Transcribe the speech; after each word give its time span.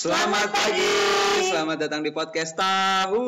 Selamat 0.00 0.48
pagi, 0.48 0.96
selamat 1.52 1.76
datang 1.76 2.00
di 2.00 2.08
podcast 2.08 2.56
Tahu 2.56 3.20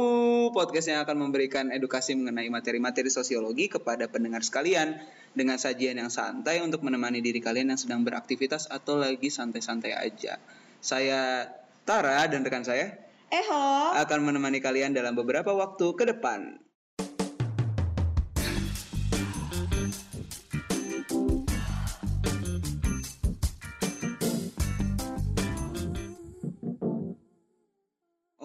Podcast 0.57 0.89
yang 0.89 1.05
akan 1.05 1.29
memberikan 1.29 1.69
edukasi 1.69 2.17
mengenai 2.17 2.49
materi-materi 2.49 3.13
sosiologi 3.13 3.69
kepada 3.69 4.09
pendengar 4.09 4.41
sekalian 4.41 4.97
Dengan 5.37 5.61
sajian 5.61 6.01
yang 6.01 6.09
santai 6.09 6.65
untuk 6.65 6.81
menemani 6.81 7.21
diri 7.21 7.45
kalian 7.45 7.77
yang 7.77 7.77
sedang 7.77 8.09
beraktivitas 8.09 8.73
atau 8.73 8.97
lagi 8.97 9.29
santai-santai 9.29 9.93
aja. 9.93 10.41
Saya 10.81 11.45
Tara 11.85 12.25
dan 12.25 12.41
rekan 12.41 12.65
saya 12.65 12.97
Eho. 13.29 13.93
akan 13.93 14.33
menemani 14.33 14.65
kalian 14.65 14.97
dalam 14.97 15.13
beberapa 15.13 15.53
waktu 15.53 15.93
ke 15.93 16.09
depan 16.09 16.57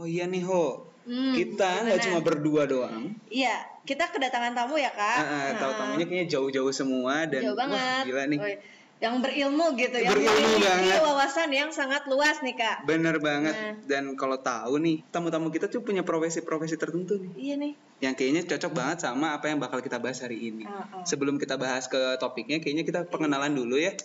iya 0.07 0.25
nih 0.25 0.41
Ho, 0.43 0.87
Hmm, 1.03 1.31
kita 1.31 1.87
nggak 1.87 2.03
cuma 2.03 2.19
berdua 2.19 2.63
doang 2.63 3.15
Iya, 3.27 3.55
kita 3.81 4.11
kedatangan 4.11 4.51
tamu 4.51 4.75
ya 4.75 4.91
kak. 4.91 5.15
Ah, 5.15 5.23
ah, 5.23 5.47
tahu 5.55 5.71
tamunya 5.73 6.03
kayaknya 6.03 6.27
jauh-jauh 6.29 6.67
semua 6.69 7.23
dan 7.23 7.39
Jauh 7.41 7.53
wah, 7.53 7.63
banget. 7.63 8.03
gila 8.05 8.23
nih. 8.25 8.39
Woi, 8.41 8.55
Yang 8.97 9.15
berilmu 9.21 9.65
gitu, 9.77 9.93
yang 9.95 10.11
Berilmu 10.11 10.35
memiliki 10.35 10.67
banget. 10.67 10.99
wawasan 10.99 11.49
yang 11.49 11.69
sangat 11.69 12.03
luas 12.05 12.41
nih 12.41 12.55
kak. 12.55 12.83
Bener 12.83 13.21
banget. 13.21 13.55
Nah. 13.55 13.79
Dan 13.85 14.03
kalau 14.15 14.35
tahu 14.37 14.81
nih, 14.81 15.05
tamu-tamu 15.07 15.47
kita 15.47 15.69
tuh 15.69 15.79
punya 15.79 16.01
profesi-profesi 16.01 16.75
tertentu 16.75 17.15
nih. 17.15 17.31
Iya 17.37 17.55
nih. 17.55 17.73
Yang 18.01 18.13
kayaknya 18.17 18.41
cocok 18.49 18.71
banget 18.73 18.97
sama 18.99 19.31
apa 19.31 19.47
yang 19.47 19.61
bakal 19.61 19.79
kita 19.79 19.97
bahas 19.97 20.19
hari 20.19 20.43
ini. 20.43 20.65
Ah, 20.65 20.81
ah. 20.91 21.05
Sebelum 21.05 21.37
kita 21.37 21.55
bahas 21.55 21.85
ke 21.85 22.17
topiknya, 22.17 22.57
kayaknya 22.57 22.83
kita 22.83 23.07
pengenalan 23.07 23.53
dulu 23.53 23.77
ya. 23.77 23.95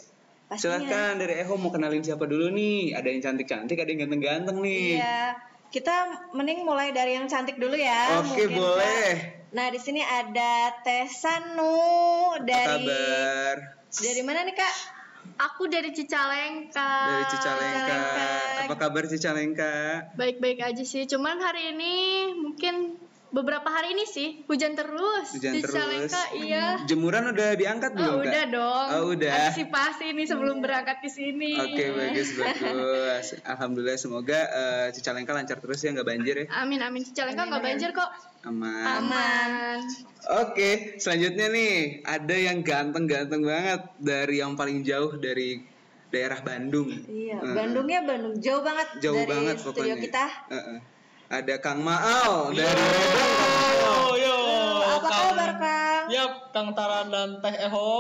Pastinya. 0.47 0.78
Silahkan 0.78 1.19
dari 1.19 1.34
Eho 1.34 1.56
mau 1.56 1.73
kenalin 1.73 1.98
siapa 2.00 2.23
dulu 2.23 2.47
nih? 2.48 2.92
Ada 2.92 3.09
yang 3.09 3.20
cantik-cantik, 3.23 3.75
ada 3.75 3.89
yang 3.89 4.06
ganteng-ganteng 4.06 4.61
nih. 4.61 5.00
Iya. 5.00 5.50
Kita 5.72 6.28
mending 6.36 6.68
mulai 6.68 6.92
dari 6.92 7.16
yang 7.16 7.24
cantik 7.32 7.56
dulu 7.56 7.72
ya. 7.72 8.20
Oke, 8.20 8.44
mungkin, 8.44 8.60
boleh. 8.60 9.08
Kak. 9.16 9.56
Nah 9.56 9.66
di 9.69 9.80
sini 9.80 10.00
ada 10.00 10.72
Teh 10.80 11.08
Sanu 11.12 11.77
Apa 12.36 12.44
dari 12.44 12.88
kabar? 12.88 13.56
dari 13.92 14.22
mana 14.24 14.48
nih 14.48 14.56
kak? 14.56 14.74
Aku 15.48 15.69
dari 15.69 15.92
Cicalengka. 15.92 16.92
Dari 17.08 17.24
Cicalengka. 17.28 17.84
Cicalengka. 17.84 18.30
Apa 18.69 18.74
kabar 18.80 19.02
Cicalengka? 19.08 19.74
Baik-baik 20.16 20.60
aja 20.60 20.84
sih. 20.84 21.05
Cuman 21.05 21.41
hari 21.41 21.77
ini 21.77 21.94
mungkin 22.36 22.97
beberapa 23.33 23.64
hari 23.64 23.92
ini 23.92 24.05
sih 24.05 24.28
hujan 24.44 24.72
terus. 24.72 25.33
Hujan 25.33 25.52
di 25.52 25.61
terus. 25.61 25.72
Cicalengka 25.72 26.22
iya. 26.36 26.66
Jemuran 26.84 27.33
udah 27.33 27.50
diangkat 27.52 27.91
belum, 27.92 28.12
Oh, 28.12 28.19
Kak? 28.19 28.28
udah 28.28 28.44
dong. 28.47 28.86
Oh, 28.92 29.02
udah. 29.11 29.33
Antisipasi 29.48 30.12
nih 30.12 30.27
sebelum 30.27 30.61
berangkat 30.61 31.00
ke 31.00 31.08
sini. 31.08 31.56
Oke 31.56 31.84
bagus 31.91 32.28
bagus. 32.36 33.27
Alhamdulillah 33.42 33.97
semoga 33.97 34.41
eh, 34.44 34.86
Cicalengka 34.92 35.33
lancar 35.33 35.58
terus 35.58 35.80
ya 35.80 35.91
nggak 35.91 36.06
banjir 36.06 36.34
ya. 36.38 36.47
Amin 36.55 36.78
amin 36.78 37.03
Cicalengka 37.03 37.42
nggak 37.42 37.62
banjir 37.62 37.91
kok. 37.91 38.10
Aman. 38.42 38.84
Aman. 39.00 39.80
Oke 40.38 40.97
selanjutnya 40.97 41.48
nih 41.48 41.72
ada 42.05 42.36
yang 42.36 42.60
ganteng-ganteng 42.60 43.42
banget 43.42 43.80
dari 43.97 44.38
yang 44.38 44.55
paling 44.55 44.83
jauh 44.83 45.16
dari 45.16 45.64
daerah 46.08 46.38
Bandung. 46.38 46.92
Iya, 47.08 47.41
Eh, 47.41 47.55
Bandungnya 47.56 48.05
Bandung 48.05 48.36
jauh 48.36 48.60
banget 48.60 49.00
Jauh 49.00 49.16
dari 49.16 49.30
banget 49.33 49.56
studio 49.56 49.72
pokoknya. 49.72 49.97
kita. 49.97 50.25
Eh, 50.47 50.56
eh. 50.77 50.78
Ada 51.33 51.56
Kang 51.58 51.80
Maal 51.80 52.52
dari 52.52 52.69
Medan. 52.77 53.30
Yo, 53.72 53.97
yo, 54.20 54.36
Apa 54.92 55.08
kabar 55.08 55.50
Kang? 55.56 56.05
Yap, 56.06 56.33
Kang 56.52 56.69
Tara 56.77 57.08
dan 57.08 57.41
Teh 57.41 57.56
Eho. 57.58 57.92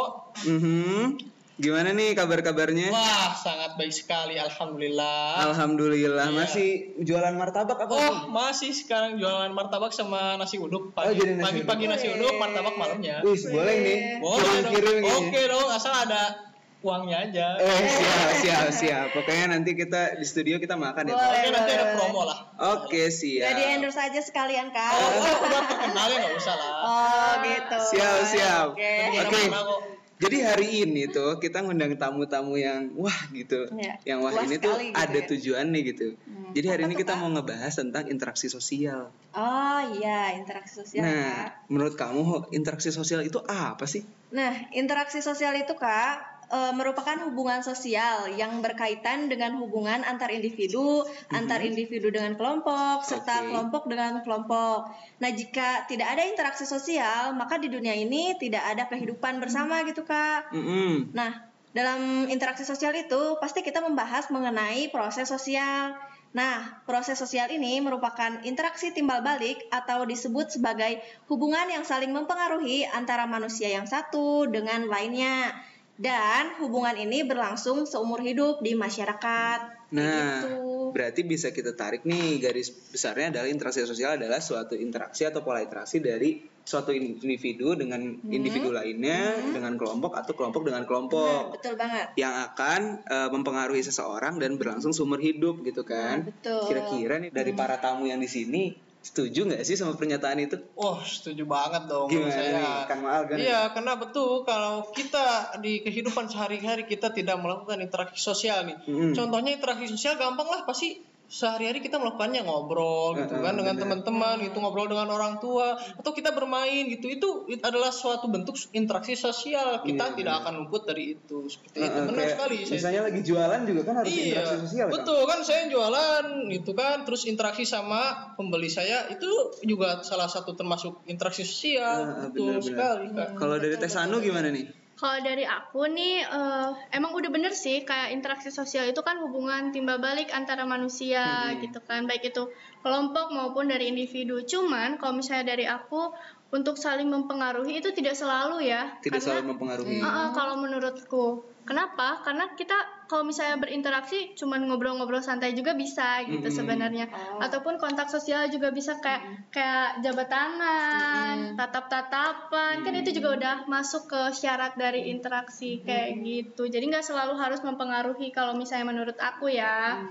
Mhm. 0.44 1.16
Gimana 1.54 1.92
nih 1.92 2.12
kabar-kabarnya? 2.12 2.90
Wah, 2.90 3.32
sangat 3.32 3.76
baik 3.76 3.88
sekali, 3.88 4.36
alhamdulillah. 4.36 5.46
Alhamdulillah 5.46 6.28
Iya. 6.28 6.34
masih 6.34 6.68
jualan 6.98 7.32
martabak 7.32 7.78
apa? 7.78 7.88
Oh, 7.88 8.00
nih? 8.02 8.16
masih 8.28 8.70
sekarang 8.70 9.16
jualan 9.16 9.48
martabak 9.48 9.92
sama 9.92 10.36
nasi 10.36 10.58
uduk. 10.58 10.90
Oh, 10.90 10.96
Pagi, 10.98 11.16
jadi 11.16 11.32
nasi 11.38 11.44
pagi, 11.46 11.60
pagi 11.62 11.84
uduk. 11.86 11.92
nasi 11.94 12.06
uduk, 12.10 12.34
martabak 12.36 12.74
malamnya. 12.74 13.16
Wih 13.22 13.38
boleh 13.48 13.76
nih. 13.78 13.98
Boleh 14.18 14.58
dong. 14.60 14.74
Ini. 14.74 15.08
Oke 15.08 15.40
dong, 15.46 15.68
asal 15.70 15.92
ada 15.94 16.51
uangnya 16.82 17.16
aja. 17.30 17.46
Eh 17.58 17.86
siap 17.88 18.30
siap 18.42 18.66
siap. 18.74 19.06
Pokoknya 19.14 19.56
nanti 19.58 19.78
kita 19.78 20.18
di 20.18 20.26
studio 20.26 20.58
kita 20.58 20.74
makan 20.74 21.08
ya. 21.08 21.14
Pak? 21.14 21.22
Boleh. 21.22 21.38
Oke, 21.38 21.48
nanti 21.54 21.72
ada 21.72 21.86
promo 21.96 22.22
lah. 22.26 22.38
Oke 22.76 23.08
siap. 23.08 23.54
Jadi 23.54 23.62
endorse 23.78 24.00
aja 24.02 24.20
sekalian 24.20 24.74
Kak. 24.74 24.92
Oh, 24.92 25.00
oh, 25.00 25.36
udah 25.46 25.62
terkenal 25.70 26.06
ya 26.10 26.16
nggak 26.26 26.34
usah 26.36 26.54
lah. 26.58 26.72
Oh 26.82 27.32
gitu. 27.46 27.78
Siap 27.96 28.16
siap. 28.28 28.66
Oke. 28.74 28.92
Mana-mana 29.14 29.60
kok. 29.64 30.02
Jadi 30.22 30.38
hari 30.38 30.86
ini 30.86 31.10
tuh 31.10 31.42
kita 31.42 31.66
ngundang 31.66 31.98
tamu-tamu 31.98 32.54
yang 32.54 32.94
wah 32.94 33.18
gitu. 33.34 33.66
Iya. 33.74 33.98
Yang 34.06 34.18
wah 34.22 34.32
ini 34.46 34.56
tuh 34.62 34.74
gitu 34.78 34.94
ada 34.94 35.18
ya. 35.18 35.26
tujuannya 35.26 35.80
gitu. 35.82 36.06
Hmm. 36.14 36.54
Jadi 36.54 36.66
hari 36.70 36.82
Apa 36.86 36.88
ini 36.88 36.94
kita 36.94 37.12
Kak? 37.18 37.20
mau 37.26 37.28
ngebahas 37.34 37.74
tentang 37.74 38.04
interaksi 38.06 38.46
sosial. 38.46 39.10
Oh 39.34 39.80
iya, 39.98 40.38
interaksi 40.38 40.78
sosial 40.78 41.02
Kak. 41.02 41.10
nah, 41.10 41.42
menurut 41.66 41.94
kamu 41.98 42.54
interaksi 42.54 42.94
sosial 42.94 43.26
itu 43.26 43.42
apa 43.42 43.82
sih? 43.90 44.06
Nah, 44.30 44.70
interaksi 44.70 45.18
sosial 45.18 45.58
itu 45.58 45.74
Kak 45.74 46.31
e, 46.52 46.58
merupakan 46.76 47.16
hubungan 47.24 47.64
sosial 47.64 48.28
yang 48.36 48.60
berkaitan 48.60 49.32
dengan 49.32 49.56
hubungan 49.56 50.04
antar 50.04 50.28
individu, 50.28 51.08
antar 51.32 51.64
individu 51.64 52.12
dengan 52.12 52.36
kelompok, 52.36 53.00
serta 53.08 53.42
Oke. 53.42 53.48
kelompok 53.48 53.82
dengan 53.88 54.20
kelompok. 54.20 54.92
Nah, 55.24 55.30
jika 55.32 55.88
tidak 55.88 56.12
ada 56.12 56.28
interaksi 56.28 56.68
sosial, 56.68 57.32
maka 57.32 57.56
di 57.56 57.72
dunia 57.72 57.96
ini 57.96 58.36
tidak 58.36 58.62
ada 58.68 58.84
kehidupan 58.92 59.40
bersama 59.40 59.80
gitu 59.88 60.04
Kak. 60.04 60.52
Mm-mm. 60.52 61.16
Nah, 61.16 61.48
dalam 61.72 62.28
interaksi 62.28 62.68
sosial 62.68 62.92
itu 62.92 63.40
pasti 63.40 63.64
kita 63.64 63.80
membahas 63.80 64.28
mengenai 64.28 64.92
proses 64.92 65.24
sosial. 65.24 65.96
Nah, 66.32 66.80
proses 66.88 67.20
sosial 67.20 67.48
ini 67.52 67.80
merupakan 67.84 68.40
interaksi 68.44 68.92
timbal 68.92 69.20
balik 69.20 69.68
atau 69.68 70.08
disebut 70.08 70.48
sebagai 70.48 71.00
hubungan 71.28 71.68
yang 71.68 71.84
saling 71.84 72.08
mempengaruhi 72.08 72.88
antara 72.88 73.28
manusia 73.28 73.68
yang 73.68 73.84
satu 73.84 74.48
dengan 74.48 74.88
lainnya. 74.88 75.52
Dan 75.92 76.56
hubungan 76.58 76.96
ini 76.96 77.22
berlangsung 77.22 77.84
seumur 77.84 78.24
hidup 78.24 78.64
di 78.64 78.72
masyarakat. 78.72 79.60
Nah, 79.92 80.40
Gitu. 80.40 80.96
berarti 80.96 81.20
bisa 81.20 81.52
kita 81.52 81.76
tarik 81.76 82.08
nih 82.08 82.40
garis 82.40 82.72
besarnya 82.88 83.28
adalah 83.28 83.48
interaksi 83.48 83.84
sosial 83.84 84.16
adalah 84.16 84.40
suatu 84.40 84.72
interaksi 84.72 85.28
atau 85.28 85.44
pola 85.44 85.60
interaksi 85.60 86.00
dari 86.00 86.40
suatu 86.64 86.96
individu 86.96 87.76
dengan 87.76 88.00
individu 88.24 88.72
lainnya, 88.72 89.36
dengan 89.52 89.76
kelompok 89.76 90.16
atau 90.16 90.32
kelompok 90.32 90.64
dengan 90.64 90.82
Nah, 90.82 90.88
kelompok 90.88 91.42
betul 91.60 91.74
banget. 91.76 92.06
yang 92.16 92.34
akan 92.48 92.80
eh, 93.04 93.28
mempengaruhi 93.28 93.84
seseorang 93.84 94.40
dan 94.40 94.56
berlangsung 94.56 94.96
seumur 94.96 95.20
hidup 95.20 95.60
gitu 95.60 95.84
kan. 95.84 96.24
Nah, 96.24 96.28
betul. 96.32 96.60
Kira-kira 96.72 97.14
nih 97.20 97.30
dari 97.30 97.52
para 97.52 97.76
tamu 97.76 98.08
yang 98.08 98.18
di 98.18 98.30
sini 98.30 98.72
setuju 99.02 99.50
nggak 99.50 99.66
sih 99.66 99.74
sama 99.74 99.98
pernyataan 99.98 100.38
itu? 100.38 100.56
Wah, 100.78 101.02
setuju 101.02 101.42
banget 101.44 101.90
dong 101.90 102.06
Gimana 102.06 102.30
saya. 102.30 102.86
nih, 102.86 102.98
Maal 103.02 103.22
kan? 103.26 103.36
Iya, 103.36 103.60
karena 103.74 103.92
betul 103.98 104.46
kalau 104.46 104.88
kita 104.94 105.58
di 105.58 105.82
kehidupan 105.82 106.30
sehari-hari 106.30 106.86
kita 106.86 107.10
tidak 107.10 107.36
melakukan 107.42 107.82
interaksi 107.82 108.22
sosial 108.22 108.62
nih. 108.62 108.78
Mm. 108.86 109.12
Contohnya 109.18 109.50
interaksi 109.58 109.90
sosial 109.90 110.14
gampang 110.14 110.46
lah 110.46 110.62
pasti 110.62 111.11
sehari-hari 111.32 111.80
kita 111.80 111.96
melakukannya 111.96 112.44
ngobrol 112.44 113.16
gitu 113.16 113.40
kan 113.40 113.56
dengan 113.56 113.72
bener. 113.72 113.88
teman-teman 113.88 114.36
gitu 114.44 114.60
ngobrol 114.60 114.84
dengan 114.84 115.08
orang 115.08 115.40
tua 115.40 115.72
atau 115.72 116.12
kita 116.12 116.28
bermain 116.30 116.84
gitu 116.86 117.08
itu 117.08 117.28
it- 117.48 117.64
adalah 117.64 117.88
suatu 117.88 118.28
bentuk 118.28 118.52
interaksi 118.70 119.16
sosial 119.16 119.80
kita 119.80 120.04
Iya, 120.04 120.14
tidak 120.14 120.34
akan 120.38 120.60
luput 120.60 120.84
dari 120.84 121.16
itu 121.16 121.48
seperti 121.48 121.76
itu 121.78 121.88
Heeh, 121.88 122.04
benar 122.04 122.20
kayak 122.20 122.32
sekali 122.36 122.56
saya 122.58 122.76
Misalnya 122.76 123.00
lagi 123.02 123.20
jualan 123.22 123.60
juga 123.64 123.80
kan 123.82 123.94
harus 123.96 124.12
Iya, 124.12 124.22
interaksi 124.28 124.56
sosial 124.60 124.84
kan? 124.84 124.92
betul 124.92 125.20
kan 125.24 125.40
saya 125.40 125.62
jualan 125.66 126.24
gitu 126.50 126.70
kan, 126.72 126.96
terus 127.02 127.22
interaksi 127.24 127.64
sama 127.64 128.00
pembeli 128.34 128.68
saya 128.68 129.08
itu 129.08 129.30
juga 129.64 130.02
salah 130.02 130.26
satu 130.26 130.52
termasuk 130.52 131.00
interaksi 131.06 131.40
sosial, 131.42 131.96
Ah, 132.04 132.28
betul 132.28 132.60
benar-benar. 132.60 132.60
sekali 132.60 133.06
kan. 133.10 133.28
Kalau 133.32 133.56
dari 133.56 133.74
Teh 133.74 133.88
Sanu 133.88 134.20
gimana 134.20 134.50
nih? 134.50 134.81
Kalau 135.02 135.18
dari 135.18 135.42
aku 135.42 135.90
nih, 135.90 136.22
eh, 136.22 136.68
emang 136.94 137.10
udah 137.18 137.26
bener 137.34 137.50
sih 137.50 137.82
kayak 137.82 138.14
interaksi 138.14 138.54
sosial 138.54 138.86
itu 138.86 139.02
kan 139.02 139.18
hubungan 139.18 139.74
timbal 139.74 139.98
balik 139.98 140.30
antara 140.30 140.62
manusia 140.62 141.50
Hmm. 141.50 141.58
gitu 141.58 141.82
kan, 141.82 142.06
baik 142.06 142.30
itu 142.30 142.46
kelompok 142.86 143.34
maupun 143.34 143.66
dari 143.66 143.90
individu. 143.90 144.46
Cuman 144.46 145.02
kalau 145.02 145.18
misalnya 145.18 145.58
dari 145.58 145.66
aku 145.66 146.14
untuk 146.52 146.76
saling 146.76 147.08
mempengaruhi 147.08 147.80
itu 147.80 147.96
tidak 147.96 148.12
selalu 148.12 148.68
ya. 148.68 149.00
Tidak 149.00 149.16
karena, 149.16 149.24
selalu 149.24 149.44
mempengaruhi. 149.56 150.04
Ah, 150.04 150.08
ah, 150.12 150.28
kalau 150.36 150.60
menurutku, 150.60 151.48
kenapa? 151.64 152.20
Karena 152.20 152.52
kita 152.52 152.76
kalau 153.08 153.24
misalnya 153.24 153.56
berinteraksi 153.56 154.36
cuman 154.36 154.68
ngobrol-ngobrol 154.68 155.24
santai 155.24 155.56
juga 155.56 155.72
bisa 155.72 156.20
gitu 156.28 156.44
Mm-mm. 156.44 156.52
sebenarnya. 156.52 157.08
Oh. 157.08 157.40
Ataupun 157.40 157.80
kontak 157.80 158.12
sosial 158.12 158.52
juga 158.52 158.68
bisa 158.68 159.00
kayak 159.00 159.48
kayak 159.48 160.04
jabat 160.04 160.28
tangan, 160.28 161.56
tatap-tatapan, 161.56 162.84
kan 162.84 162.94
itu 163.00 163.16
juga 163.16 163.28
udah 163.32 163.56
masuk 163.64 164.12
ke 164.12 164.20
syarat 164.36 164.76
dari 164.76 165.08
interaksi 165.08 165.80
kayak 165.80 166.20
gitu. 166.20 166.68
Jadi 166.68 166.84
nggak 166.84 167.04
selalu 167.04 167.32
harus 167.40 167.64
mempengaruhi 167.64 168.28
kalau 168.28 168.52
misalnya 168.52 168.92
menurut 168.92 169.16
aku 169.16 169.48
ya. 169.48 170.04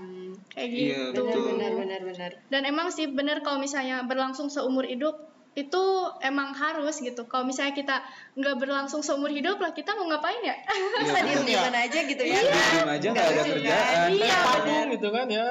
Kayak 0.58 0.68
Iya, 0.74 1.00
gitu. 1.14 1.22
betul. 1.22 1.54
Benar, 1.54 1.72
benar, 1.78 2.00
benar. 2.02 2.30
Dan 2.50 2.66
emang 2.66 2.90
sih 2.90 3.06
bener 3.06 3.46
kalau 3.46 3.62
misalnya 3.62 4.02
berlangsung 4.02 4.50
seumur 4.50 4.84
hidup 4.90 5.32
itu 5.52 5.84
emang 6.24 6.56
harus 6.56 6.96
gitu. 6.96 7.28
Kalau 7.28 7.44
misalnya 7.44 7.76
kita 7.76 7.96
nggak 8.40 8.56
berlangsung 8.56 9.04
seumur 9.04 9.28
hidup 9.28 9.60
lah, 9.60 9.76
kita 9.76 9.92
mau 9.92 10.08
ngapain 10.08 10.40
ya? 10.40 10.56
Masa 10.96 11.20
diem 11.28 11.44
di 11.44 11.52
mana 11.52 11.78
aja 11.84 12.00
gitu 12.08 12.22
ya? 12.24 12.40
Iya, 12.40 12.56
diem 12.72 12.88
aja 12.88 13.06
nggak 13.12 13.28
ada 13.28 13.42
kerjaan. 13.44 14.08
Iya, 14.16 14.38
patung 14.48 14.88
gitu 14.96 15.08
kan 15.12 15.26
ya. 15.28 15.46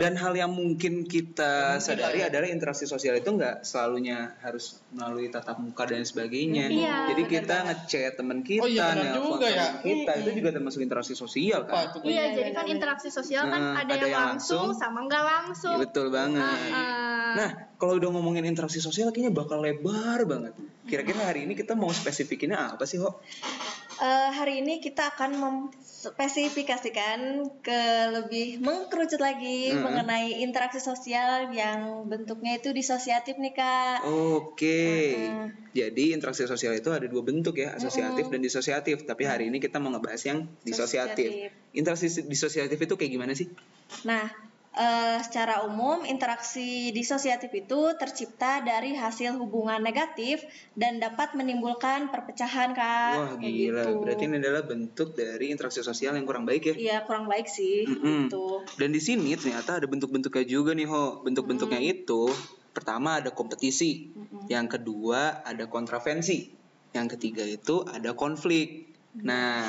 Dan 0.00 0.12
hal 0.16 0.32
yang 0.32 0.52
mungkin 0.56 1.04
kita 1.04 1.76
Mungkin 1.76 1.84
sadari 1.84 2.24
ya. 2.24 2.32
adalah 2.32 2.48
interaksi 2.48 2.88
sosial 2.88 3.20
itu 3.20 3.28
nggak 3.28 3.68
selalunya 3.68 4.32
harus 4.40 4.80
melalui 4.96 5.28
tatap 5.28 5.60
muka 5.60 5.84
dan 5.84 6.08
sebagainya. 6.08 6.72
Iya, 6.72 6.96
Jadi 7.12 7.22
benar 7.28 7.32
kita 7.36 7.56
ngechat 7.68 8.12
teman 8.16 8.40
kita, 8.40 8.64
Oh 8.64 8.68
iya, 8.68 9.12
juga 9.12 9.46
ya. 9.52 9.68
kita, 9.84 10.12
itu 10.24 10.30
juga 10.40 10.48
termasuk 10.56 10.80
interaksi 10.80 11.12
sosial 11.12 11.68
kan? 11.68 11.92
itu? 11.92 12.08
Iya, 12.08 12.16
Iya, 12.18 12.24
jadi 12.32 12.50
kan 12.56 12.64
interaksi 12.64 13.08
sosial 13.12 13.44
kan 13.52 13.60
Nah, 13.60 13.84
ada, 13.84 13.94
yang 13.94 14.40
langsung, 14.40 14.72
sama 14.72 15.04
nggak 15.04 15.24
langsung. 15.24 15.76
Iya, 15.76 15.84
betul 15.84 16.06
banget. 16.08 16.40
Ah, 16.72 17.34
Nah, 17.36 17.50
kalau 17.78 17.96
udah 17.96 18.10
ngomongin 18.10 18.42
interaksi 18.42 18.82
sosial 18.82 19.14
kayaknya 19.14 19.30
bakal 19.30 19.62
lebar 19.62 20.26
banget. 20.26 20.58
Kira-kira 20.84 21.30
hari 21.30 21.46
ini 21.46 21.54
kita 21.54 21.78
mau 21.78 21.94
spesifikinnya 21.94 22.74
apa 22.74 22.82
sih, 22.82 22.98
Ho? 22.98 23.22
Eh, 23.98 24.30
hari 24.30 24.62
ini 24.62 24.78
kita 24.78 25.10
akan 25.14 25.42
memspesifikasikan 25.42 27.42
ke 27.58 27.82
lebih 28.14 28.62
mengkerucut 28.62 29.18
lagi 29.18 29.74
Mm-mm. 29.74 29.82
mengenai 29.82 30.38
interaksi 30.38 30.78
sosial 30.78 31.50
yang 31.50 32.06
bentuknya 32.06 32.62
itu 32.62 32.70
disosiatif 32.70 33.42
nih 33.42 33.58
kak. 33.58 34.06
Oke. 34.06 35.18
Mm-mm. 35.18 35.74
Jadi 35.74 36.14
interaksi 36.14 36.46
sosial 36.46 36.78
itu 36.78 36.94
ada 36.94 37.10
dua 37.10 37.26
bentuk 37.26 37.58
ya, 37.58 37.74
asosiatif 37.74 38.30
dan 38.30 38.38
disosiatif. 38.38 39.02
Tapi 39.02 39.26
hari 39.26 39.50
ini 39.50 39.58
kita 39.58 39.82
mau 39.82 39.90
ngebahas 39.90 40.22
yang 40.26 40.46
disosiatif. 40.62 41.30
Disosiatif. 41.30 41.74
Interaksi 41.74 42.06
disosiatif 42.26 42.78
itu 42.78 42.94
kayak 42.94 43.12
gimana 43.18 43.34
sih? 43.34 43.50
Nah, 44.06 44.30
eh, 44.76 45.18
secara 45.24 45.64
umum 45.64 46.04
interaksi 46.04 46.92
disosiatif 46.92 47.48
itu 47.52 47.94
tercipta 47.96 48.60
dari 48.60 48.92
hasil 48.96 49.36
hubungan 49.40 49.80
negatif 49.80 50.44
dan 50.76 51.00
dapat 51.00 51.32
menimbulkan 51.38 52.12
perpecahan 52.12 52.76
kak. 52.76 53.14
Wah 53.16 53.32
Kayak 53.38 53.54
gila, 53.54 53.82
gitu. 53.84 53.98
berarti 54.04 54.24
ini 54.28 54.36
adalah 54.40 54.62
bentuk 54.66 55.08
dari 55.16 55.46
interaksi 55.50 55.80
sosial 55.80 56.14
yang 56.14 56.26
kurang 56.28 56.44
baik 56.44 56.62
ya. 56.70 56.74
Iya 56.76 56.96
kurang 57.08 57.26
baik 57.26 57.48
sih. 57.48 57.88
Mm-mm. 57.88 58.28
Gitu. 58.28 58.46
Dan 58.76 58.92
di 58.92 59.00
sini 59.02 59.34
ternyata 59.34 59.80
ada 59.82 59.86
bentuk-bentuknya 59.90 60.44
juga 60.46 60.76
nih 60.76 60.86
Ho. 60.86 61.24
Bentuk-bentuknya 61.26 61.80
itu 61.82 62.30
pertama 62.78 63.18
ada 63.18 63.34
kompetisi, 63.34 64.14
yang 64.46 64.70
kedua 64.70 65.42
ada 65.42 65.66
kontravensi, 65.66 66.46
yang 66.94 67.10
ketiga 67.10 67.42
itu 67.42 67.82
ada 67.82 68.14
konflik. 68.14 68.94
Nah, 69.18 69.66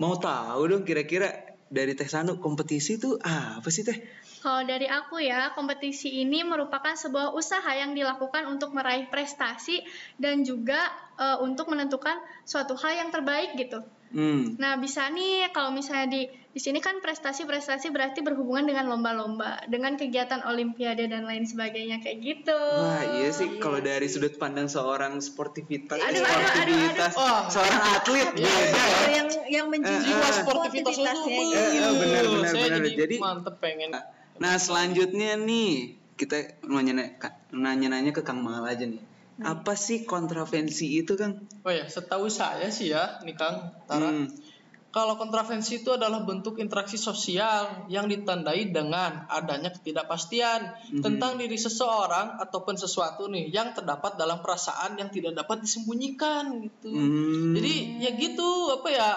mau 0.00 0.16
tahu 0.16 0.72
dong 0.72 0.88
kira-kira 0.88 1.43
dari 1.68 1.96
Teh 1.96 2.08
Sanu 2.08 2.38
kompetisi 2.38 3.00
itu 3.00 3.16
apa 3.22 3.68
sih 3.72 3.82
Teh? 3.82 3.98
Kalau 4.44 4.60
dari 4.68 4.84
aku 4.84 5.24
ya, 5.24 5.56
kompetisi 5.56 6.20
ini 6.20 6.44
merupakan 6.44 6.92
sebuah 6.92 7.32
usaha 7.32 7.72
yang 7.72 7.96
dilakukan 7.96 8.44
untuk 8.44 8.76
meraih 8.76 9.08
prestasi 9.08 9.80
dan 10.20 10.44
juga 10.44 10.84
eh, 11.16 11.40
untuk 11.40 11.72
menentukan 11.72 12.20
suatu 12.44 12.76
hal 12.76 12.92
yang 13.00 13.08
terbaik 13.08 13.56
gitu. 13.56 13.80
Hmm. 14.12 14.54
Nah, 14.60 14.76
bisa 14.76 15.08
nih 15.08 15.48
kalau 15.50 15.72
misalnya 15.72 16.06
di 16.12 16.22
di 16.54 16.62
sini 16.62 16.78
kan 16.78 17.02
prestasi-prestasi 17.02 17.90
berarti 17.90 18.22
berhubungan 18.22 18.62
dengan 18.64 18.86
lomba-lomba, 18.86 19.66
dengan 19.66 19.98
kegiatan 19.98 20.38
olimpiade 20.46 21.04
dan 21.04 21.26
lain 21.26 21.42
sebagainya 21.42 21.98
kayak 21.98 22.22
gitu. 22.22 22.54
Wah 22.54 23.02
iya 23.18 23.28
sih 23.28 23.50
iya 23.50 23.58
kalau 23.58 23.82
dari 23.82 24.06
sudut 24.06 24.38
pandang 24.38 24.70
seorang 24.70 25.18
sportivitas, 25.18 25.98
Aduh, 25.98 26.14
aduh, 26.14 26.22
sportivitas, 26.22 27.12
aduh, 27.12 27.18
aduh. 27.18 27.34
Wah. 27.34 27.42
seorang 27.50 27.80
atlet 27.90 28.28
Iya, 28.30 28.54
beda 28.54 28.82
ya. 28.86 29.06
Yang 29.10 29.28
yang 29.50 29.66
menjunjung 29.66 30.14
Eh, 30.14 30.22
eh. 30.22 30.34
sportivitas 30.38 30.94
itu 30.94 31.10
Eh, 31.34 31.92
benar, 31.98 32.22
Uh, 32.22 32.30
benar, 32.30 32.44
saya 32.46 32.64
benar. 32.70 32.78
jadi, 32.78 32.90
Jadi- 32.96 33.18
mantep 33.18 33.54
pengen 33.58 33.90
Nah 34.34 34.54
selanjutnya 34.56 35.34
nih 35.36 35.68
kita 36.14 36.62
nanya-nanya 37.50 38.10
ke 38.10 38.22
Kang 38.22 38.38
Mal 38.40 38.62
aja 38.62 38.86
nih. 38.86 39.02
Apa 39.36 39.74
sih 39.74 40.06
kontravensi 40.06 40.86
itu 40.94 41.18
Kang? 41.18 41.42
oh 41.66 41.72
ya 41.72 41.90
setahu 41.90 42.30
saya 42.30 42.70
sih 42.70 42.94
ya 42.94 43.18
nih 43.26 43.34
Kang 43.34 43.74
Tara 43.90 44.06
Hmm. 44.06 44.30
Kalau 44.94 45.18
kontravensi 45.18 45.82
itu 45.82 45.90
adalah 45.90 46.22
bentuk 46.22 46.62
interaksi 46.62 46.94
sosial 46.94 47.90
yang 47.90 48.06
ditandai 48.06 48.70
dengan 48.70 49.26
adanya 49.26 49.74
ketidakpastian 49.74 50.70
Mhm. 50.94 51.02
tentang 51.02 51.34
diri 51.34 51.58
seseorang 51.58 52.38
ataupun 52.38 52.78
sesuatu 52.78 53.26
nih 53.26 53.50
yang 53.50 53.74
terdapat 53.74 54.14
dalam 54.14 54.38
perasaan 54.38 54.94
yang 54.94 55.10
tidak 55.10 55.34
dapat 55.34 55.66
disembunyikan 55.66 56.62
gitu 56.62 56.94
Hmm. 56.94 57.58
jadi 57.58 57.74
ya 58.06 58.10
gitu 58.14 58.46
apa 58.70 58.88
ya 58.94 59.10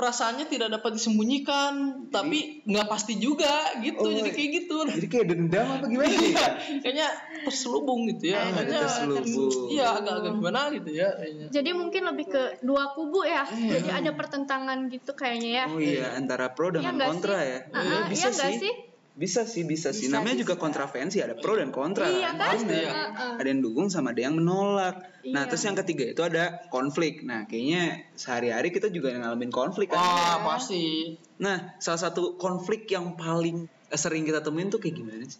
perasaannya 0.00 0.48
tidak 0.48 0.68
dapat 0.72 0.96
disembunyikan 0.96 1.72
tapi 2.08 2.64
nggak 2.64 2.88
pasti 2.88 3.20
juga 3.20 3.76
gitu 3.84 4.00
Oh, 4.00 4.08
jadi 4.08 4.32
kayak 4.32 4.50
gitu 4.64 4.76
Jadi 4.88 5.06
kayak 5.06 5.26
dendam 5.28 5.66
apa 5.76 5.84
gimana? 5.84 6.08
Iya, 6.08 6.46
kayaknya 6.80 7.08
terselubung 7.44 8.08
gitu 8.08 8.32
ya. 8.32 8.40
Ah, 8.40 8.48
Kayaknya 8.56 8.80
terselubung. 8.80 9.52
Iya, 9.68 9.86
agak-agak 9.92 10.32
gimana 10.40 10.60
gitu 10.72 10.90
ya 10.90 11.08
kayaknya. 11.12 11.46
Jadi 11.52 11.70
mungkin 11.76 12.02
lebih 12.08 12.26
ke 12.26 12.42
dua 12.64 12.84
kubu 12.96 13.20
ya. 13.28 13.44
Jadi 13.44 13.88
ada 13.92 14.10
pertentangan 14.16 14.78
gitu 14.88 15.12
kayaknya 15.12 15.50
ya. 15.52 15.64
Oh 15.68 15.76
iya 15.76 16.16
antara 16.16 16.48
pro 16.56 16.72
dengan 16.72 16.96
nggak 16.96 17.08
kontra 17.12 17.36
sih? 17.36 17.50
ya. 17.52 17.58
Ah, 17.70 17.82
Iya, 17.84 17.92
ah, 17.92 18.04
iya 18.08 18.28
nggak 18.32 18.52
sih? 18.56 18.72
Bisa 19.20 19.44
sih, 19.44 19.68
bisa 19.68 19.92
sih. 19.92 20.08
Bisa, 20.08 20.16
Namanya 20.16 20.40
juga 20.40 20.56
bisa. 20.56 20.64
kontravensi, 20.64 21.20
ada 21.20 21.36
pro 21.36 21.60
dan 21.60 21.68
kontra. 21.68 22.08
Iya 22.08 22.32
kan? 22.32 22.56
Pasti 22.56 22.72
ya. 22.72 22.88
Ah, 22.88 23.08
ah. 23.12 23.32
Ada 23.36 23.48
yang 23.52 23.60
dukung 23.60 23.92
sama 23.92 24.16
ada 24.16 24.24
yang 24.24 24.40
menolak. 24.40 24.96
Nah, 25.28 25.44
Iya. 25.44 25.48
terus 25.52 25.62
yang 25.68 25.76
ketiga 25.76 26.04
itu 26.08 26.22
ada 26.24 26.64
konflik. 26.72 27.20
Nah, 27.20 27.44
kayaknya 27.44 28.08
sehari-hari 28.16 28.72
kita 28.72 28.88
juga 28.88 29.12
ngalamin 29.12 29.52
konflik 29.52 29.92
kan. 29.92 30.00
Wah, 30.00 30.56
pasti. 30.56 31.20
Nah, 31.36 31.76
salah 31.76 32.00
satu 32.00 32.40
konflik 32.40 32.88
yang 32.88 33.12
paling 33.12 33.68
eh, 33.68 34.00
sering 34.00 34.24
kita 34.24 34.40
temuin 34.40 34.72
tuh 34.72 34.80
kayak 34.80 34.96
gimana 34.96 35.28
sih? 35.28 35.36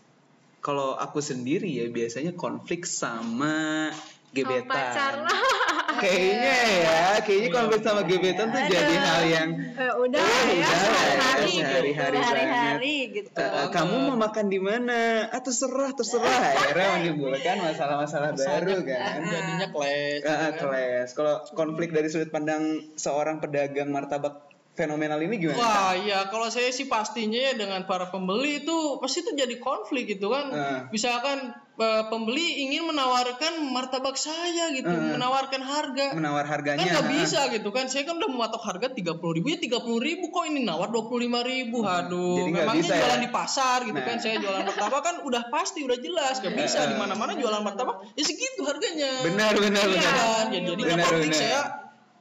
Kalau 0.61 0.93
aku 0.93 1.25
sendiri 1.25 1.73
ya 1.73 1.89
biasanya 1.89 2.37
konflik 2.37 2.85
sama 2.85 3.89
gebetan. 4.37 4.69
pacar. 4.69 5.15
kayaknya 6.01 6.57
ya, 6.83 7.01
kayaknya 7.23 7.49
konflik 7.53 7.81
sama 7.85 8.03
gebetan 8.09 8.49
tuh 8.51 8.63
jadi 8.67 8.95
hal 8.97 9.23
yang 9.29 9.49
Eh, 9.81 9.93
udah 9.97 10.21
Oh, 10.21 10.49
ya 10.51 10.61
udah, 10.61 10.69
sehari-hari 10.77 11.53
ya, 11.53 11.61
gitu. 11.61 11.65
sehari-hari 11.71 12.17
banget. 12.19 12.27
Hari-hari 12.27 12.97
gitu. 13.15 13.39
Eh, 13.39 13.49
eh, 13.49 13.67
kamu 13.73 13.95
mau 14.11 14.17
makan 14.19 14.47
di 14.51 14.61
mana? 14.61 15.01
Ah 15.31 15.41
terserah, 15.41 15.91
terserah. 15.95 16.29
Akhirnya 16.61 16.89
menimbulkan 17.01 17.57
masalah-masalah 17.65 18.31
baru 18.37 18.77
kan. 18.85 19.19
Jadinya 19.25 19.69
clash. 19.73 20.23
Ah, 20.27 20.51
keles. 20.53 21.09
Kalau 21.15 21.35
konflik 21.55 21.95
dari 21.95 22.09
sudut 22.13 22.29
pandang 22.29 22.93
seorang 22.99 23.41
pedagang 23.41 23.89
martabak 23.89 24.50
fenomenal 24.73 25.21
ini 25.21 25.37
gimana? 25.37 25.59
Wah, 25.59 25.93
iya 25.93 26.31
kalau 26.31 26.49
saya 26.49 26.71
sih 26.71 26.87
pastinya 26.87 27.37
ya 27.37 27.53
dengan 27.53 27.85
para 27.85 28.09
pembeli 28.09 28.65
itu 28.65 28.77
pasti 28.97 29.21
itu 29.21 29.35
jadi 29.35 29.57
konflik 29.59 30.09
gitu 30.09 30.31
kan. 30.31 30.47
Ah. 30.51 30.81
Misalkan 30.89 31.53
eh, 31.77 32.05
pembeli 32.09 32.65
ingin 32.65 32.85
menawarkan 32.85 33.61
martabak 33.67 34.15
saya 34.15 34.69
gitu, 34.73 34.89
Ah. 34.89 35.17
menawarkan 35.17 35.61
harga. 35.61 36.07
Menawar 36.13 36.45
kan 36.45 36.53
harganya. 36.61 36.85
nggak 36.87 37.05
ah. 37.05 37.13
bisa 37.13 37.41
gitu 37.51 37.69
kan 37.71 37.89
saya 37.89 38.05
kan 38.05 38.17
udah 38.17 38.29
mematok 38.29 38.61
harga 38.61 38.93
tiga 38.93 39.17
puluh 39.17 39.37
ribu 39.37 39.53
ya 39.53 39.59
tiga 39.59 39.81
puluh 39.81 40.01
ribu 40.01 40.29
kok 40.29 40.45
ini 40.45 40.61
nawar 40.63 40.89
dua 40.89 41.05
puluh 41.05 41.25
lima 41.29 41.41
ribu 41.41 41.81
aduh 41.81 42.41
Jadi 42.41 42.51
nggak 42.53 42.65
memangnya 42.65 42.81
bisa 42.85 42.93
ya? 42.93 43.01
jualan 43.05 43.21
di 43.21 43.31
pasar 43.31 43.79
gitu 43.85 43.97
Nah. 43.97 44.07
kan 44.07 44.17
saya 44.17 44.35
jualan 44.39 44.63
martabak 44.65 45.03
kan 45.03 45.17
udah 45.25 45.43
pasti 45.49 45.79
udah 45.83 45.99
jelas 45.99 46.35
nggak 46.39 46.55
bisa 46.57 46.79
di 46.85 46.97
mana 46.97 47.15
mana 47.15 47.33
jualan 47.33 47.61
martabak 47.61 47.97
ya 48.13 48.25
segitu 48.25 48.61
harganya 48.65 49.13
Benar, 49.25 49.53
benar, 49.57 49.85
Iya 49.85 49.97
benar. 50.01 50.15
kan? 50.17 50.45
ya, 50.53 50.61
jadi 50.69 50.83
Benar, 50.85 51.05
konflik 51.05 51.31
benar. 51.33 51.41
saya 51.41 51.61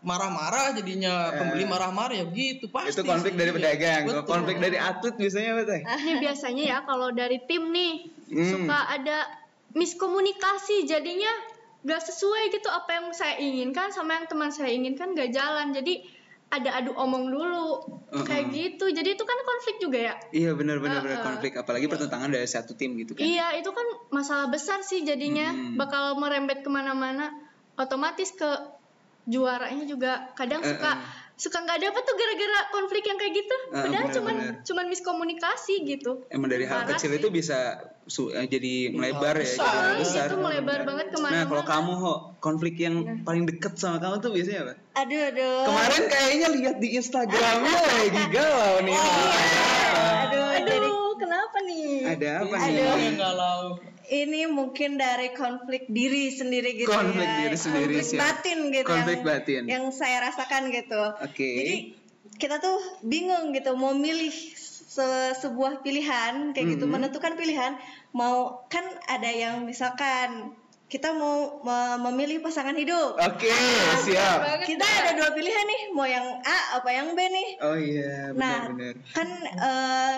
marah-marah 0.02 0.72
jadinya 0.74 1.14
pembeli 1.34 1.64
marah-marah 1.64 2.16
ya 2.16 2.26
gitu 2.26 2.68
pasti 2.68 2.96
Itu 2.96 3.04
konflik 3.04 3.34
dari 3.34 3.50
Iya, 3.50 3.58
pedagang. 3.58 4.02
Betul. 4.06 4.24
konflik 4.26 4.58
dari 4.58 4.78
atlet 4.78 5.14
biasanya 5.14 5.50
apa 5.52 5.64
teh? 5.66 5.82
Ini 5.84 6.14
biasanya 6.18 6.64
ya 6.66 6.78
kalau 6.82 7.10
dari 7.12 7.38
tim 7.44 7.64
nih 7.70 7.94
Hmm. 8.26 8.46
suka 8.46 8.80
ada 8.88 9.18
miskomunikasi 9.74 10.86
jadinya 10.86 11.30
gak 11.82 12.04
sesuai 12.04 12.52
gitu 12.52 12.68
apa 12.68 12.90
yang 12.94 13.08
saya 13.12 13.36
inginkan 13.38 13.90
sama 13.90 14.14
yang 14.14 14.26
teman 14.26 14.50
saya 14.50 14.70
inginkan 14.70 15.12
gak 15.12 15.30
jalan 15.30 15.72
jadi 15.72 16.04
ada 16.48 16.76
adu 16.76 16.94
omong 16.94 17.28
dulu 17.28 17.78
Uh-uh. 18.10 18.22
kayak 18.24 18.50
gitu 18.50 18.86
jadi 18.88 19.14
itu 19.14 19.24
kan 19.24 19.38
konflik 19.40 19.76
juga 19.78 20.00
ya 20.04 20.16
Iya 20.32 20.52
benar 20.54 20.78
benar 20.78 21.00
benar 21.00 21.16
Ah, 21.16 21.22
ah. 21.22 21.28
konflik 21.28 21.54
apalagi 21.56 21.86
pertentangan 21.86 22.26
dari 22.28 22.46
satu 22.46 22.74
tim 22.74 22.98
gitu 22.98 23.14
kan. 23.14 23.22
iya 23.22 23.54
itu 23.54 23.70
kan 23.70 23.86
masalah 24.10 24.48
besar 24.48 24.82
sih 24.82 25.02
jadinya 25.02 25.50
Hmm. 25.50 25.76
bakal 25.76 26.14
merembet 26.16 26.60
ke 26.60 26.70
mana-mana 26.70 27.30
otomatis 27.76 28.30
ke 28.32 28.50
juaranya 29.26 29.84
juga 29.84 30.12
kadang 30.34 30.62
Eh, 30.62 30.70
suka 30.70 30.92
eh. 30.92 30.98
suka 31.36 31.58
nggak 31.58 31.80
dapet 31.82 32.02
tuh 32.02 32.16
gara-gara 32.16 32.60
konflik 32.70 33.00
yang 33.02 33.16
kayak 33.16 33.34
gitu 33.34 33.56
Ah, 33.70 33.82
padahal 33.82 33.92
benar, 34.04 34.12
cuman 34.14 34.36
benar. 34.38 34.54
cuman 34.62 34.86
miskomunikasi 34.88 35.76
gitu 35.86 36.12
Emang 36.28 36.48
dari 36.48 36.64
hal 36.64 36.84
kecil 36.86 37.10
sih. 37.10 37.18
itu 37.18 37.28
bisa 37.30 37.80
su- 38.06 38.28
eh, 38.30 38.44
jadi 38.44 38.92
melebar 38.92 39.34
ya, 39.34 39.44
besar. 39.46 39.64
jadi 39.64 39.80
Ah, 39.86 39.98
besar. 39.98 40.26
itu 40.26 40.36
melebar 40.38 40.80
banget 40.84 41.08
ke 41.08 41.18
mana-mana 41.18 41.38
Nah, 41.38 41.44
kalau 41.48 41.64
kamu 41.66 41.92
ho, 41.96 42.14
konflik 42.38 42.76
yang 42.78 42.96
paling 43.22 43.44
deket 43.46 43.74
sama 43.74 43.98
kamu 43.98 44.20
tuh 44.20 44.32
biasanya 44.32 44.60
apa? 44.62 44.74
Aduh 44.98 45.22
aduh. 45.26 45.64
Kemarin 45.66 46.04
kayaknya 46.08 46.48
lihat 46.52 46.76
di 46.78 46.90
Instagramnya 46.94 47.80
lagi 47.88 48.24
galau 48.36 48.76
nih. 48.82 49.00
Aduh, 50.20 50.48
jadi 50.60 50.76
aduh 50.82 51.12
kenapa 51.16 51.58
nih 51.62 51.88
Ada 52.10 52.30
apa 52.42 52.56
Aduh. 52.58 52.68
nih? 52.68 53.06
yang 53.06 53.18
galau 53.18 53.62
ini 54.12 54.46
mungkin 54.46 54.96
dari 54.96 55.32
konflik 55.32 55.86
diri 55.88 56.30
sendiri 56.30 56.74
gitu 56.76 56.90
Konflik 56.90 57.24
ya. 57.24 57.38
diri 57.40 57.58
sendiri, 57.58 57.94
konflik 57.96 58.10
siap. 58.10 58.22
batin 58.22 58.60
gitu 58.68 58.88
Konflik 58.88 59.16
yang, 59.16 59.28
batin. 59.28 59.64
yang 59.66 59.84
saya 59.90 60.18
rasakan 60.24 60.62
gitu 60.70 61.04
Oke. 61.20 61.50
jadi 61.56 61.76
kita 62.36 62.58
tuh 62.58 62.78
bingung 63.02 63.52
gitu 63.52 63.74
mau 63.74 63.92
milih 63.92 64.32
se- 64.32 65.34
sebuah 65.36 65.80
pilihan 65.80 66.52
kayak 66.52 66.68
gitu 66.72 66.84
Mhm. 66.84 66.92
menentukan 66.92 67.34
pilihan 67.34 67.78
mau 68.12 68.36
kan 68.66 68.82
ada 69.06 69.28
yang 69.28 69.62
misalkan 69.62 70.54
kita 70.88 71.14
mau 71.14 71.62
me- 71.62 72.02
memilih 72.04 72.42
pasangan 72.42 72.74
hidup. 72.74 73.14
Oke, 73.16 73.54
siap. 74.02 74.42
banget 74.42 74.74
Kita 74.74 74.82
ada 74.82 75.14
dua 75.14 75.30
pilihan 75.30 75.62
nih, 75.64 75.82
mau 75.94 76.02
yang 76.04 76.26
A 76.42 76.82
apa 76.82 76.90
yang 76.90 77.14
B 77.14 77.22
nih. 77.22 77.50
Oh 77.62 77.78
iya, 77.78 78.34
Nah, 78.34 78.66
benar-benar. 78.66 78.98
kan 79.14 79.30
eh, 79.54 80.14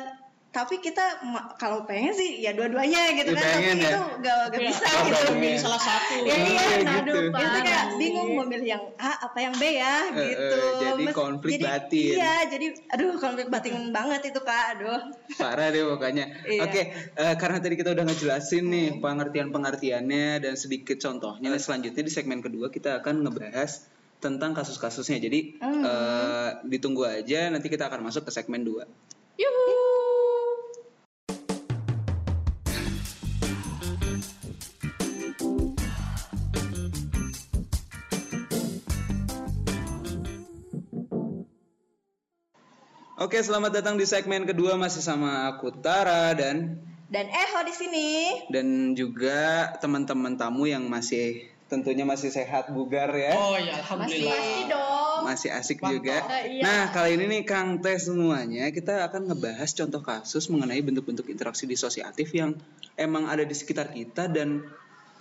tapi 0.52 0.78
kita 0.78 1.24
kalau 1.56 1.84
pengen 1.84 2.12
sih 2.12 2.38
ya 2.38 2.52
dua-duanya 2.52 3.16
gitu 3.16 3.32
Ya, 3.32 3.40
kan, 3.40 3.48
pengen 3.56 3.72
tapi 3.74 3.80
ya. 3.80 3.88
itu 3.88 4.02
gak, 4.20 4.36
gak 4.46 4.52
Iya, 4.52 4.68
bisa 4.68 4.84
Oh, 4.84 5.00
gitu. 5.02 5.16
pengen. 5.16 5.32
memilih 5.32 5.58
salah 5.58 5.82
satu 5.82 6.16
Ya, 6.18 6.36
iya, 6.36 6.44
Iya, 6.44 6.62
aduh, 6.94 7.16
gitu. 7.24 7.40
itu 7.40 7.58
kayak 7.62 7.86
Parah 7.88 7.96
bingung 7.96 8.30
mau 8.34 8.44
milih 8.44 8.68
yang 8.70 8.84
A 8.96 9.12
apa 9.22 9.38
yang 9.40 9.54
B 9.54 9.64
ya 9.72 9.96
Eh, 10.04 10.12
eh, 10.12 10.28
gitu. 10.28 10.60
jadi 10.78 11.04
Mes- 11.04 11.16
konflik 11.16 11.52
jadi- 11.54 11.66
batin. 11.66 12.14
Iya, 12.14 12.36
jadi 12.50 12.68
aduh 12.90 13.12
konflik 13.18 13.48
batin 13.48 13.76
banget 13.90 14.22
itu 14.26 14.40
kak, 14.42 14.66
aduh. 14.76 15.00
Parah 15.34 15.68
deh 15.70 15.84
pokoknya. 15.88 16.26
Iya. 16.44 16.62
Oke, 16.62 16.82
eh, 17.16 17.36
karena 17.38 17.58
tadi 17.58 17.74
kita 17.74 17.90
udah 17.90 18.04
ngejelasin 18.04 18.64
nih 18.66 18.88
pengertian-pengertiannya 19.00 20.26
dan 20.42 20.54
sedikit 20.54 21.00
contohnya. 21.00 21.48
Nah, 21.48 21.58
selanjutnya 21.58 22.02
di 22.02 22.12
segmen 22.12 22.40
kedua 22.40 22.68
kita 22.68 23.00
akan 23.00 23.24
ngebahas 23.24 23.88
tentang 24.18 24.52
kasus-kasusnya. 24.52 25.18
Jadi 25.18 25.58
Hmm. 25.58 25.80
eh, 25.82 26.50
ditunggu 26.66 27.04
aja 27.04 27.48
nanti 27.48 27.68
kita 27.68 27.88
akan 27.88 28.04
masuk 28.04 28.24
ke 28.24 28.32
segmen 28.32 28.62
2. 28.62 28.84
Yuhu. 29.34 29.80
Oke, 43.22 43.38
selamat 43.38 43.70
datang 43.78 44.02
di 44.02 44.06
segmen 44.10 44.50
kedua 44.50 44.74
masih 44.82 44.98
sama 44.98 45.46
aku 45.54 45.70
Tara 45.78 46.34
dan 46.34 46.82
Dan 47.06 47.30
Eho 47.30 47.60
di 47.62 47.74
sini. 47.76 48.10
dan 48.50 48.98
juga 48.98 49.70
teman-teman 49.78 50.34
tamu 50.42 50.66
yang 50.66 50.90
masih 50.90 51.46
tentunya 51.70 52.02
masih 52.02 52.34
sehat 52.34 52.74
bugar 52.74 53.14
ya. 53.14 53.38
oh 53.38 53.62
ya 53.62 53.78
alhamdulillah 53.78 54.34
Pasti 54.34 54.72
dong. 54.74 55.20
Masih 55.22 55.50
asik 55.54 55.78
Mantap. 55.86 55.94
juga. 56.02 56.18
Eh, 56.34 56.58
iya. 56.58 56.64
Nah, 56.66 56.82
kali 56.90 57.14
ini 57.14 57.26
nih 57.30 57.42
Kang 57.46 57.78
Teh 57.78 58.02
semuanya 58.02 58.74
kita 58.74 59.06
akan 59.06 59.30
ngebahas 59.30 59.70
contoh 59.70 60.02
kasus 60.02 60.50
mengenai 60.50 60.82
bentuk-bentuk 60.82 61.30
interaksi 61.30 61.70
disosiatif 61.70 62.34
yang 62.34 62.58
emang 62.98 63.30
ada 63.30 63.46
di 63.46 63.54
sekitar 63.54 63.94
kita 63.94 64.34
dan 64.34 64.66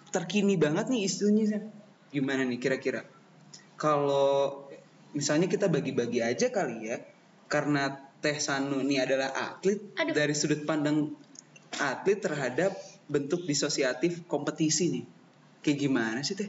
terkini 0.09 0.57
banget 0.57 0.89
nih 0.89 1.05
isunya. 1.05 1.69
Gimana 2.09 2.49
nih 2.49 2.57
kira-kira? 2.57 3.05
Kalau 3.77 4.65
misalnya 5.13 5.53
kita 5.53 5.69
bagi-bagi 5.69 6.25
aja 6.25 6.49
kali 6.49 6.89
ya, 6.89 6.97
karena 7.51 7.91
Teh 8.23 8.39
Sanu 8.39 8.79
ini 8.79 9.03
adalah 9.03 9.35
atlet 9.35 9.83
Aduh. 9.99 10.15
dari 10.15 10.33
sudut 10.39 10.63
pandang 10.63 11.11
atlet 11.83 12.23
terhadap 12.23 12.73
bentuk 13.11 13.43
disosiatif 13.43 14.23
kompetisi 14.31 14.95
nih. 14.95 15.05
Kayak 15.61 15.79
gimana 15.83 16.23
sih 16.23 16.39
Teh? 16.39 16.49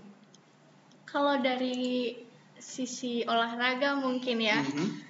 Kalau 1.10 1.42
dari 1.42 2.14
sisi 2.62 3.26
olahraga 3.26 3.98
mungkin 3.98 4.38
ya. 4.40 4.62
Mhm. 4.62 5.10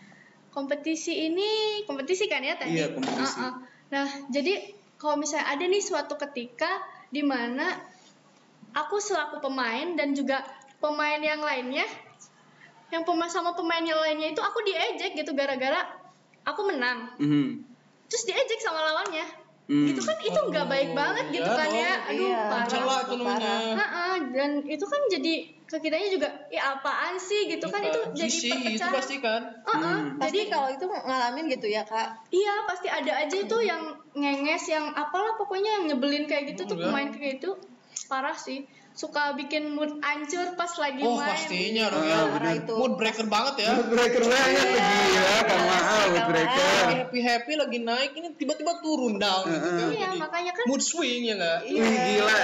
Kompetisi 0.52 1.32
ini 1.32 1.84
kompetisi 1.88 2.28
kan 2.28 2.44
ya 2.44 2.56
tadi? 2.56 2.76
Iya, 2.76 2.96
kompetisi. 2.96 3.40
Uh-uh. 3.40 3.54
Nah, 3.92 4.08
jadi 4.32 4.72
kalau 4.96 5.20
misalnya 5.20 5.48
ada 5.52 5.64
nih 5.64 5.84
suatu 5.84 6.16
ketika 6.16 6.80
di 7.12 7.24
mana 7.24 7.76
aku 8.72 9.00
selaku 9.00 9.44
pemain 9.44 9.96
dan 9.96 10.16
juga 10.16 10.44
pemain 10.80 11.20
yang 11.20 11.44
lainnya 11.44 11.88
yang 12.92 13.02
pemain 13.02 13.28
sama 13.28 13.52
pemain 13.52 13.82
yang 13.82 13.98
lainnya 13.98 14.30
itu 14.30 14.40
aku 14.40 14.62
diejek 14.62 15.16
gitu 15.16 15.32
gara-gara 15.32 15.88
aku 16.44 16.62
menang. 16.66 17.16
Mhm. 17.18 17.64
Terus 18.06 18.24
diejek 18.26 18.60
sama 18.60 18.80
lawannya. 18.82 19.26
Hmm. 19.66 19.88
Itu 19.88 20.04
kan 20.04 20.20
itu 20.20 20.36
nggak 20.36 20.68
baik 20.68 20.92
banget 20.92 21.26
gitu 21.32 21.48
iya 21.48 21.56
kan 21.56 21.70
ya. 21.72 21.94
Aduh, 22.04 22.28
Iya. 22.28 22.42
parah. 22.44 23.00
Itu 23.02 23.16
namanya 23.16 23.56
Ha-ha, 23.72 24.06
dan 24.30 24.52
itu 24.62 24.84
kan 24.84 25.02
jadi 25.08 25.34
ke 25.64 25.80
kitanya 25.80 26.10
juga 26.12 26.28
ya 26.52 26.76
apaan 26.76 27.16
sih 27.16 27.48
gitu 27.48 27.64
kan 27.66 27.80
itu 27.80 27.96
jadi 28.12 28.28
Sisi, 28.28 28.52
itu 28.52 28.60
perpecahan. 28.76 28.92
pasti 28.92 29.16
kan 29.18 29.42
Ha-ha, 29.64 29.80
Hmm. 29.80 30.20
Pasti 30.20 30.28
Jadi 30.28 30.40
kalau 30.52 30.68
itu 30.68 30.84
ngalamin 30.84 31.46
gitu 31.48 31.68
ya 31.72 31.88
kak. 31.88 32.28
Iya 32.28 32.54
pasti 32.68 32.88
ada 32.92 33.12
aja 33.16 33.32
itu 33.38 33.58
yang 33.62 33.82
ngenges 34.12 34.68
yang 34.68 34.92
apalah 34.92 35.40
pokoknya 35.40 35.80
yang 35.80 35.84
nyebelin 35.88 36.28
kayak 36.28 36.52
gitu 36.52 36.68
tuh 36.68 36.76
Enggak. 36.76 36.92
pemain 36.92 37.10
kayak 37.10 37.40
gitu 37.40 37.52
parah 38.06 38.36
sih 38.36 38.68
suka 38.94 39.34
bikin 39.34 39.72
mood 39.72 39.98
hancur 40.00 40.54
pas 40.54 40.68
lagi 40.74 41.00
oh 41.00 41.16
main 41.16 41.24
pastinya 41.26 41.88
dong 41.88 42.04
ya 42.04 42.20
itu. 42.54 42.74
mood 42.74 42.94
breaker 42.96 43.24
banget 43.26 43.56
ya 43.62 43.72
Breaker 43.82 44.20
banget 44.22 44.64
tuh 44.68 44.82
gila, 44.82 45.36
Kang 45.42 45.64
Mahal 45.66 46.02
Kang 46.12 46.28
breaker. 46.28 46.60
Mahal. 46.62 46.92
happy 47.02 47.20
happy 47.22 47.54
lagi 47.56 47.78
naik 47.80 48.12
ini 48.14 48.28
tiba-tiba 48.34 48.78
turun 48.80 49.16
down 49.16 49.44
gitu 49.46 49.64
kan 49.70 49.88
iya 49.90 50.06
Jadi 50.06 50.18
makanya 50.20 50.52
kan 50.54 50.64
mood 50.66 50.82
swing 50.82 51.24
ya 51.24 51.34
nggak 51.34 51.58
Wih, 51.64 51.80
gila, 51.80 52.36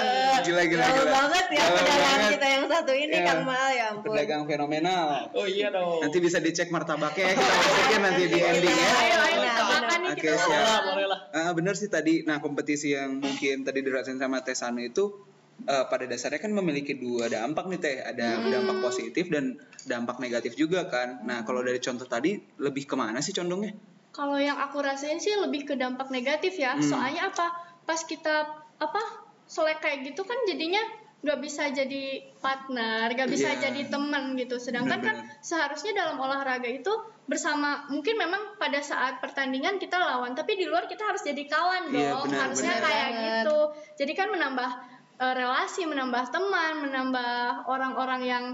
gila, 0.41 0.63
gila, 0.63 0.83
Gaul 0.83 0.97
gila. 0.97 1.11
banget 1.13 1.45
ya 1.49 1.63
pedagang 1.67 1.99
banget. 2.01 2.29
kita 2.31 2.47
yang 2.47 2.63
satu 2.65 2.93
ini 2.93 3.13
Iya. 3.13 3.25
Kang 3.25 3.41
Mal 3.43 3.67
ya 3.69 3.85
ampun. 3.89 4.07
Pedagang 4.09 4.43
fenomenal. 4.45 5.05
oh 5.31 5.45
iya 5.45 5.67
dong 5.67 5.99
Nanti 5.99 6.17
bisa 6.17 6.37
dicek 6.37 6.67
martabaknya 6.67 7.23
ya, 7.25 7.33
kita 7.33 7.43
masukin 7.53 8.01
nanti 8.01 8.23
di 8.25 8.39
ending 8.39 8.71
ya. 8.73 8.89
ayo 8.95 9.17
ayo 9.21 9.37
Benar, 9.37 9.55
tabakan 9.57 9.99
nih 9.99 10.09
Oke, 10.09 10.21
kita 10.23 10.37
siap. 10.39 10.81
boleh 10.85 11.05
lah 11.05 11.19
Ah, 11.29 11.51
bener 11.51 11.73
sih 11.73 11.85
tadi. 11.87 12.23
Nah, 12.23 12.39
kompetisi 12.39 12.91
yang 12.91 13.19
mungkin 13.19 13.61
tadi 13.61 13.79
dirasain 13.79 14.15
sama 14.15 14.41
Tesano 14.41 14.79
itu 14.79 15.26
eh, 15.59 15.85
pada 15.85 16.05
dasarnya 16.05 16.37
kan 16.37 16.51
memiliki 16.51 16.93
dua 16.93 17.25
dampak 17.27 17.65
nih 17.65 17.79
Teh. 17.79 17.97
Ada 18.03 18.27
dampak 18.43 18.77
positif 18.83 19.25
dan 19.27 19.57
dampak 19.83 20.17
negatif 20.17 20.53
juga 20.53 20.85
kan. 20.85 21.23
Nah, 21.23 21.41
kalau 21.41 21.61
dari 21.61 21.79
contoh 21.79 22.05
tadi 22.05 22.35
lebih 22.57 22.83
ke 22.83 22.93
mana 22.93 23.17
sih 23.19 23.31
condongnya? 23.31 23.73
kalau 24.09 24.33
yang 24.35 24.57
aku 24.57 24.81
rasain 24.81 25.15
sih 25.15 25.29
lebih 25.31 25.61
ke 25.63 25.77
dampak 25.77 26.09
negatif 26.09 26.57
ya 26.57 26.73
Hmm. 26.73 26.81
soalnya 26.81 27.29
apa 27.29 27.53
pas 27.85 28.01
kita 28.01 28.49
apa 28.75 29.01
selek 29.45 29.77
kayak 29.77 30.09
gitu 30.09 30.25
kan 30.25 30.33
jadinya 30.43 30.81
nggak 31.17 31.37
bisa 31.37 31.69
jadi 31.69 32.25
partner 32.37 33.13
nggak 33.13 33.29
bisa 33.29 33.53
Iya. 33.53 33.69
jadi 33.69 33.81
teman 33.87 34.33
gitu 34.33 34.57
sedangkan 34.57 34.99
kan 34.99 35.15
Benar-benar. 35.15 35.37
seharusnya 35.39 35.93
dalam 35.93 36.17
olahraga 36.17 36.65
itu 36.65 36.89
bersama 37.25 37.85
mungkin 37.87 38.17
memang 38.17 38.57
pada 38.57 38.81
saat 38.81 39.21
pertandingan 39.21 39.77
kita 39.77 39.97
lawan 39.97 40.33
tapi 40.33 40.55
di 40.55 40.65
luar 40.65 40.85
kita 40.85 41.05
harus 41.05 41.21
jadi 41.21 41.43
kawan 41.45 41.83
dong 41.87 42.01
Iya, 42.01 42.17
benar, 42.17 42.39
harusnya 42.41 42.73
benar. 42.73 42.85
kayak 42.89 43.07
Banget. 43.07 43.21
gitu 43.21 43.57
jadi 43.97 44.13
kan 44.15 44.27
menambah 44.31 44.69
eh, 45.17 45.33
relasi 45.33 45.85
menambah 45.89 46.29
teman 46.29 46.85
menambah 46.85 47.65
orang-orang 47.65 48.21
yang 48.23 48.45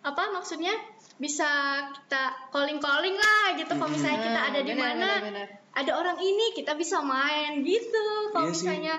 apa 0.00 0.32
maksudnya 0.32 0.72
bisa 1.20 1.44
kita 1.92 2.48
calling 2.48 2.80
calling 2.80 3.12
lah 3.12 3.52
gitu. 3.60 3.72
Kalau 3.76 3.90
misalnya 3.92 4.20
kita 4.24 4.40
ada 4.52 4.60
di 4.64 4.74
mana 4.76 5.08
ada 5.70 5.92
orang 5.92 6.16
ini 6.20 6.56
kita 6.56 6.72
bisa 6.76 7.04
main 7.04 7.60
gitu. 7.60 8.32
Kalau 8.32 8.48
Iya 8.48 8.52
misalnya 8.56 8.94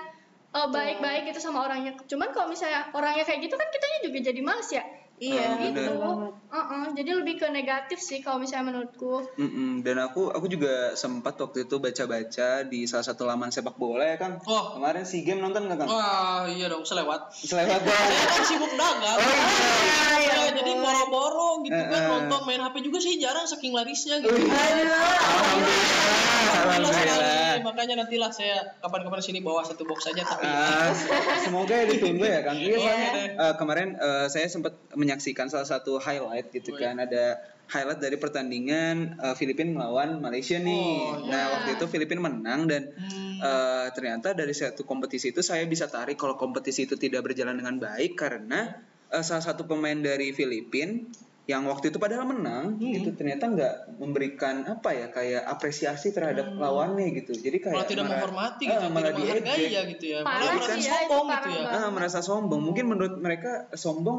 eh, 0.54 0.68
baik-baik 0.70 1.34
gitu 1.34 1.42
sama 1.42 1.66
orangnya. 1.66 1.98
Cuman 2.06 2.30
kalau 2.30 2.46
misalnya 2.50 2.90
orangnya 2.94 3.26
kayak 3.26 3.50
gitu 3.50 3.54
kan 3.58 3.68
kitanya 3.74 3.98
juga 4.06 4.18
jadi 4.30 4.40
males 4.42 4.70
ya 4.70 4.84
Iya, 5.22 5.44
Ah, 5.44 5.54
gitu 5.62 5.80
banget. 5.94 6.34
Uh-uh, 6.50 6.84
jadi 6.92 7.10
lebih 7.14 7.34
ke 7.36 7.46
negatif 7.48 7.96
sih 7.96 8.18
kalau 8.18 8.36
misalnya 8.36 8.68
menurutku 8.68 9.22
Mm-mm, 9.36 9.80
Dan 9.80 9.96
aku 9.98 10.28
aku 10.28 10.44
juga 10.46 10.92
sempat 10.94 11.34
waktu 11.36 11.62
itu 11.62 11.78
baca-baca 11.78 12.48
di 12.62 12.84
salah 12.84 13.02
satu 13.04 13.22
laman 13.22 13.48
sepak 13.48 13.72
bola 13.74 14.02
ya 14.04 14.16
Kang. 14.16 14.42
Oh. 14.42 14.74
Kemarin 14.74 15.02
si 15.02 15.22
game 15.22 15.38
nonton 15.38 15.64
nggak 15.64 15.78
Kang? 15.78 15.88
wah 15.88 16.42
iya 16.44 16.66
dong 16.66 16.82
selewat 16.82 17.30
Selewat 17.30 17.70
saya 17.70 17.80
banget. 17.80 18.26
kan 18.26 18.42
sibuk 18.42 18.72
dagang 18.72 19.16
Oh, 19.16 20.18
iya. 20.18 20.34
Ya, 20.42 20.50
jadi 20.52 20.72
boro-boro 20.76 21.62
gitu 21.62 21.72
Eh, 21.72 21.86
kan 21.86 22.02
nonton 22.04 22.40
main 22.42 22.60
HP 22.60 22.76
juga 22.82 22.98
sih 22.98 23.14
jarang 23.16 23.46
saking 23.46 23.70
larisnya 23.70 24.18
gitu 24.18 24.34
Wih. 24.34 24.44
Alhamdulillah. 24.44 25.16
Alhamdulillah 26.52 26.92
sekali. 26.92 27.08
Alhamdulillah. 27.12 27.40
makanya 27.62 27.94
nantilah 27.96 28.30
saya 28.30 28.58
kapan-kapan 28.76 29.20
sini 29.20 29.38
bawa 29.38 29.62
satu 29.62 29.84
box 29.84 30.02
saja 30.04 30.22
tapi 30.24 30.42
Ah, 30.42 30.90
semoga 31.38 31.72
ya 31.72 31.86
ditunggu 31.86 32.24
ya 32.24 32.40
Kang. 32.42 32.58
Iya, 32.58 32.76
iya 32.76 32.94
eh, 33.32 33.54
kemarin 33.54 33.94
eh, 33.94 34.26
saya 34.26 34.46
sempat 34.46 34.74
menyaksikan 35.12 35.46
salah 35.46 35.68
satu 35.68 36.00
highlight 36.00 36.48
gitu 36.48 36.72
Oh, 36.72 36.80
kan 36.80 36.96
ada 36.96 37.36
highlight 37.68 38.00
dari 38.00 38.16
pertandingan 38.16 39.12
eh, 39.14 39.34
Filipina 39.34 39.76
melawan 39.76 40.16
Malaysia 40.18 40.56
nih. 40.56 40.72
Oh, 40.72 41.20
iya. 41.20 41.28
Nah, 41.28 41.44
waktu 41.52 41.76
itu 41.76 41.84
Filipina 41.86 42.20
menang 42.22 42.64
dan 42.64 42.88
Hmm. 42.88 43.36
eh, 43.38 43.86
ternyata 43.92 44.32
dari 44.32 44.52
satu 44.52 44.82
kompetisi 44.82 45.30
itu 45.30 45.44
saya 45.44 45.66
bisa 45.66 45.84
tarik 45.86 46.16
kalau 46.16 46.34
kompetisi 46.34 46.86
itu 46.86 46.96
tidak 46.96 47.20
berjalan 47.22 47.54
dengan 47.54 47.76
baik 47.76 48.16
karena 48.16 48.72
eh, 49.06 49.20
salah 49.20 49.44
satu 49.44 49.68
pemain 49.68 49.98
dari 49.98 50.32
Filipina 50.32 50.96
yang 51.42 51.66
waktu 51.66 51.90
itu 51.90 51.98
padahal 51.98 52.22
menang 52.24 52.78
Hmm. 52.78 52.94
itu 52.94 53.10
ternyata 53.12 53.50
nggak 53.50 53.74
memberikan 53.98 54.62
apa 54.64 54.94
ya 54.94 55.06
kayak 55.10 55.42
apresiasi 55.44 56.14
terhadap 56.14 56.54
lawannya 56.54 57.10
gitu. 57.18 57.34
Jadi 57.34 57.58
kayak 57.58 57.74
malah 57.76 57.88
tidak 57.90 58.04
marah- 58.06 58.14
menghormati 58.14 58.62
ah, 58.62 58.70
gitu 58.70 58.86
malah 58.86 59.10
tidak 59.10 59.14
menghargai 59.18 59.66
ya 59.68 59.82
gitu 59.90 60.04
ya 60.06 60.18
Parah 60.22 60.38
malah 60.38 60.54
merasa 60.54 60.78
ya, 60.78 60.94
sombong 61.02 61.26
gitu 61.28 61.48
ya. 61.50 61.62
Ah, 61.66 61.90
merasa 61.90 62.18
sombong. 62.22 62.60
Mungkin 62.62 62.84
menurut 62.86 63.14
mereka 63.18 63.50
sombong 63.74 64.18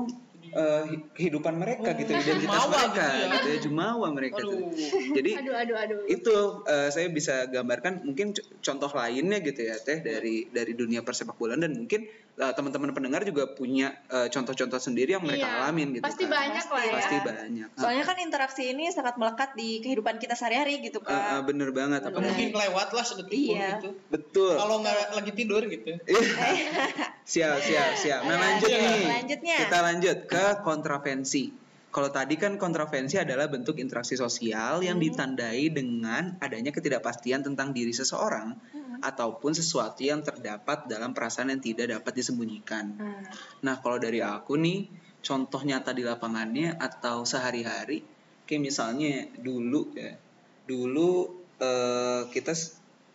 eh, 0.53 0.83
hi- 0.85 1.03
kehidupan 1.11 1.53
mereka 1.53 1.91
gitu, 1.93 2.11
identitas 2.11 2.39
Jumawa 2.39 2.67
mereka 2.69 2.87
gitu 2.87 3.01
ya. 3.03 3.27
gitu 3.33 3.47
ya, 3.47 3.57
jumawa 3.59 4.07
mereka 4.09 4.37
tuh. 4.39 4.53
Aduh. 4.53 5.13
Jadi 5.13 5.31
aduh 5.39 5.55
aduh 5.55 5.77
aduh 5.77 5.99
itu 6.05 6.35
eh, 6.65 6.89
saya 6.89 7.07
bisa 7.09 7.45
gambarkan 7.45 8.03
mungkin 8.03 8.31
contoh 8.59 8.89
lainnya 8.89 9.39
gitu 9.39 9.61
ya 9.61 9.75
teh 9.77 9.99
dari 9.99 10.47
dari 10.47 10.73
dunia 10.73 11.01
persepak 11.01 11.33
bolaan 11.33 11.59
dan 11.59 11.73
mungkin 11.73 12.05
eh, 12.33 12.53
teman-teman 12.53 12.91
pendengar 12.91 13.21
juga 13.21 13.49
punya 13.49 13.91
eh, 14.07 14.27
contoh-contoh 14.27 14.77
sendiri 14.77 15.13
yang 15.13 15.21
mereka 15.21 15.41
Iya, 15.43 15.59
alamin 15.61 15.87
gitu 15.91 16.03
pasti 16.03 16.23
kan. 16.23 16.33
banyak 16.33 16.65
lah 16.67 16.83
ya 16.83 16.93
Pasti 16.93 17.15
banyak. 17.19 17.67
Soalnya 17.75 18.03
kan 18.03 18.17
interaksi 18.19 18.63
ini 18.67 18.85
sangat 18.87 19.15
melekat 19.15 19.53
di 19.53 19.79
kehidupan 19.79 20.17
kita 20.17 20.33
sehari-hari 20.33 20.79
gitu 20.81 20.99
Eh, 20.99 21.09
eh, 21.09 21.17
kan. 21.33 21.43
bener 21.43 21.69
banget. 21.69 22.01
Bener. 22.03 22.21
Mungkin 22.23 22.49
lewat 22.53 22.89
lah 22.89 23.03
sedetik 23.03 23.39
Iya. 23.49 23.77
gitu. 23.77 23.89
Betul. 24.07 24.53
Kalau 24.53 24.79
nggak 24.79 25.13
lagi 25.13 25.31
tidur 25.33 25.61
gitu. 25.63 25.91
siap, 27.23 27.57
siap, 27.59 27.91
siap. 27.95 28.21
Nah, 28.23 28.35
Ayo, 28.35 28.43
lanjut 28.43 28.69
lanjut. 28.69 28.79
nih. 28.79 29.03
Selanjutnya. 29.03 29.55
Kita 29.59 29.77
lanjut 29.79 30.17
ke 30.25 30.45
kontravensi. 30.61 31.43
Kalau 31.87 32.09
tadi 32.09 32.35
kan 32.35 32.57
kontravensi 32.57 33.21
adalah 33.21 33.45
bentuk 33.45 33.77
interaksi 33.77 34.17
sosial 34.17 34.81
yang 34.81 34.97
Hmm. 34.97 35.05
ditandai 35.05 35.69
dengan 35.69 36.41
adanya 36.41 36.73
ketidakpastian 36.73 37.45
tentang 37.45 37.69
diri 37.69 37.93
seseorang 37.93 38.57
Hmm. 38.73 38.97
ataupun 38.99 39.53
sesuatu 39.53 40.01
yang 40.01 40.25
terdapat 40.25 40.89
dalam 40.89 41.13
perasaan 41.13 41.53
yang 41.53 41.61
tidak 41.61 41.93
dapat 41.93 42.17
disembunyikan. 42.17 42.97
Nah, 42.97 43.21
Nah, 43.61 43.75
kalau 43.77 44.01
dari 44.01 44.19
aku 44.19 44.57
nih, 44.57 44.89
contoh 45.21 45.61
nyata 45.61 45.93
di 45.93 46.01
lapangannya 46.01 46.75
atau 46.75 47.23
sehari-hari, 47.23 48.01
kayak 48.43 48.59
misalnya 48.59 49.29
dulu 49.37 49.93
ya, 49.93 50.17
dulu 50.65 51.29
eh, 51.53 52.27
kita 52.27 52.51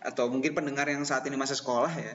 atau 0.01 0.31
mungkin 0.31 0.55
pendengar 0.55 0.87
yang 0.87 1.03
saat 1.03 1.27
ini 1.27 1.35
masih 1.35 1.53
sekolah 1.53 1.91
ya, 1.91 2.15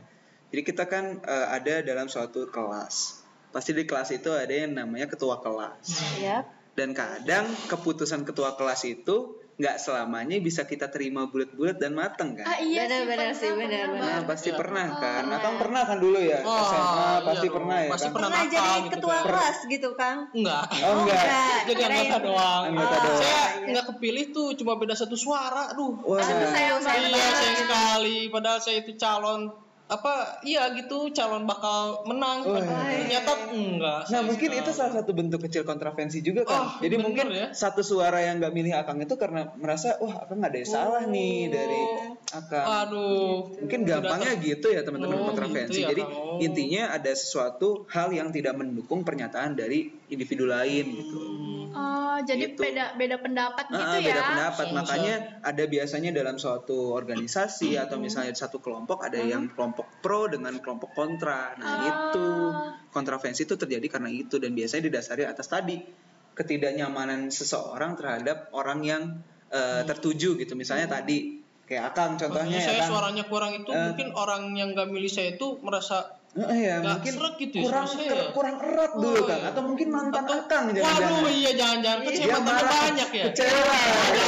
jadi 0.53 0.61
kita 0.61 0.85
kan 0.85 1.17
eh, 1.19 1.47
ada 1.49 1.81
dalam 1.81 2.05
suatu 2.05 2.45
kelas. 2.45 3.25
Pasti 3.49 3.69
di 3.69 3.83
kelas 3.83 4.09
itu 4.11 4.29
ada 4.29 4.49
yang 4.49 4.71
namanya 4.71 5.05
ketua 5.07 5.37
kelas. 5.37 5.81
Yap. 6.19 6.45
Dan 6.73 6.93
kadang 6.93 7.49
keputusan 7.65 8.21
ketua 8.21 8.53
kelas 8.53 8.81
itu 8.83 9.33
nggak 9.53 9.77
selamanya 9.77 10.37
bisa 10.39 10.61
kita 10.63 10.89
terima 10.89 11.25
bulat-bulat 11.25 11.77
dan 11.77 11.93
mateng 11.93 12.33
kan. 12.33 12.41
ah 12.43 12.57
iya 12.57 12.89
Benar-benar 12.89 13.29
sih 13.31 13.45
sih, 13.45 13.49
pernah, 13.51 13.69
benar, 13.69 13.85
benar. 13.87 14.09
Nah, 14.09 14.21
pasti 14.25 14.49
Iya. 14.49 14.57
pernah 14.57 14.87
kan. 14.91 15.21
Oh, 15.23 15.37
Atau 15.37 15.51
iya. 15.51 15.59
pernah 15.61 15.81
kan 15.83 15.97
dulu 15.99 16.19
ya, 16.19 16.37
Oh, 16.39 16.57
SMA 16.63 16.81
iya 16.81 17.13
pasti 17.23 17.45
dong. 17.45 17.55
pernah 17.55 17.77
ya 17.77 17.89
Pasti 17.89 18.01
kan. 18.03 18.13
pernah. 18.13 18.29
Pernah 18.29 18.45
jadi 18.47 18.73
gitu 18.73 18.89
ketua 18.97 19.13
kan. 19.13 19.25
kelas 19.29 19.57
gitu, 19.67 19.89
Kang? 19.93 20.17
Enggak. 20.33 20.63
Oh 20.81 20.93
enggak. 20.99 21.25
Jadi 21.63 21.73
kirain. 21.75 21.93
anggota 22.01 22.17
doang. 22.19 22.61
Anggota 22.67 22.89
Oh, 22.89 23.01
doang. 23.03 23.19
Saya 23.19 23.29
iya. 23.29 23.65
nggak 23.69 23.85
kepilih 23.93 24.25
tuh, 24.31 24.47
cuma 24.55 24.73
beda 24.75 24.95
satu 24.95 25.13
suara. 25.15 25.63
Aduh. 25.69 26.01
Wah. 26.01 26.17
Aduh, 26.17 26.49
sayang 26.49 26.77
banget. 26.79 27.09
Iya 27.13 27.27
sayang 27.31 27.57
sekali. 27.59 28.17
Padahal 28.29 28.57
saya 28.57 28.77
itu 28.79 28.91
calon 28.95 29.41
apa? 29.83 30.39
Iya 30.41 30.73
gitu, 30.73 31.11
calon 31.11 31.43
bakal 31.43 32.07
menang. 32.07 32.41
Oh, 32.43 32.55
iya. 32.55 32.65
Ternyata 33.03 33.31
enggak. 33.51 34.01
Nah 34.09 34.21
mungkin 34.23 34.49
itu 34.49 34.71
salah 34.71 34.93
satu 34.95 35.11
bentuk 35.11 35.43
kecil 35.43 35.63
kontravensi 35.63 36.23
juga 36.23 36.47
kan. 36.47 36.61
Oh, 36.65 36.69
Jadi 36.79 36.95
bener 36.97 37.05
mungkin 37.05 37.25
ya. 37.29 37.47
satu 37.51 37.83
suara 37.83 38.19
yang 38.19 38.39
nggak 38.39 38.53
milih 38.53 38.73
Akang 38.73 38.97
itu 38.97 39.13
karena 39.15 39.51
merasa 39.55 39.99
wah 39.99 40.23
Akang 40.23 40.39
nggak 40.41 40.51
ada 40.55 40.59
yang 40.59 40.71
salah 40.71 41.03
nih 41.05 41.51
dari 41.51 41.81
Akang. 42.31 42.65
Aduh. 42.87 43.53
Mungkin 43.59 43.79
gampangnya 43.83 44.33
gitu 44.39 44.67
ya 44.67 44.81
teman-teman 44.81 45.19
Oh, 45.19 45.25
kontravensi. 45.29 45.77
gitu 45.77 45.85
ya, 45.85 45.89
Jadi 45.91 46.03
Kang. 46.03 46.15
Oh. 46.15 46.39
intinya 46.41 46.83
ada 46.89 47.11
sesuatu 47.13 47.85
hal 47.91 48.09
yang 48.09 48.31
tidak 48.31 48.55
mendukung 48.55 49.03
pernyataan 49.03 49.53
dari 49.53 49.93
individu 50.07 50.47
lain 50.47 50.85
gitu. 50.89 51.19
Oh 51.73 52.17
jadi 52.21 52.45
Gitu. 52.47 52.61
beda 52.61 52.93
beda 52.93 53.17
pendapat 53.17 53.65
gitu 53.67 53.81
Ah, 53.81 53.97
ya 53.97 54.05
beda 54.05 54.21
pendapat. 54.23 54.65
Bisa, 54.65 54.77
Makanya 54.77 55.15
ada 55.41 55.63
biasanya 55.65 56.09
dalam 56.11 56.35
suatu 56.37 56.93
organisasi 56.93 57.75
atau 57.75 57.97
misalnya 57.97 58.31
satu 58.31 58.57
kelompok 58.57 59.01
ada 59.01 59.17
yang 59.17 59.49
kelompok 59.49 59.89
pro 59.99 60.25
dengan 60.25 60.53
kelompok 60.57 60.93
kontra. 60.93 61.53
Nah, 61.55 61.65
Ah. 61.65 61.81
itu 61.89 62.25
kontravensi 62.89 63.43
itu 63.43 63.55
terjadi 63.55 63.87
karena 63.89 64.07
itu 64.07 64.37
dan 64.37 64.53
biasanya 64.53 64.87
didasari 64.87 65.23
atas 65.23 65.47
tadi 65.47 65.81
ketidaknyamanan 66.33 67.29
seseorang 67.29 67.93
terhadap 67.93 68.49
orang 68.51 68.79
yang 68.81 69.03
eh, 69.49 69.85
tertuju 69.85 70.33
gitu. 70.35 70.57
Misalnya 70.57 70.89
tadi 70.91 71.37
kayak 71.63 71.93
Akang 71.93 72.17
contohnya 72.17 72.57
Makanya 72.57 72.57
ya 72.57 72.67
saya 72.67 72.79
kan. 72.81 72.89
suaranya 72.89 73.23
kurang 73.23 73.53
itu 73.53 73.69
Eh. 73.69 73.77
mungkin 73.85 74.07
orang 74.11 74.49
yang 74.53 74.73
nggak 74.73 74.89
milih 74.89 75.05
saya 75.07 75.37
itu 75.37 75.61
merasa 75.61 76.09
Eh, 76.33 76.65
ya, 76.65 76.81
nggak 76.81 76.97
mungkin 76.97 77.13
gitu 77.37 77.55
ya 77.55 77.65
kurang 77.69 77.85
ter- 77.93 78.29
kurang 78.33 78.55
erat 78.57 78.91
dulu 78.97 79.21
Oh, 79.21 79.25
kan 79.29 79.37
iya. 79.37 79.49
atau 79.53 79.61
mungkin 79.61 79.87
mantan 79.87 80.23
Atau- 80.23 80.41
Akang 80.41 80.63
Waduh 80.65 80.81
jangan-jangan. 80.81 81.29
iya 81.29 81.51
jangan-jangan 81.53 81.99
kan 82.01 82.11
saya 82.11 82.37
marah, 82.41 82.73
banyak 82.81 83.09
ya. 83.13 83.23
Kecewa. 83.29 83.77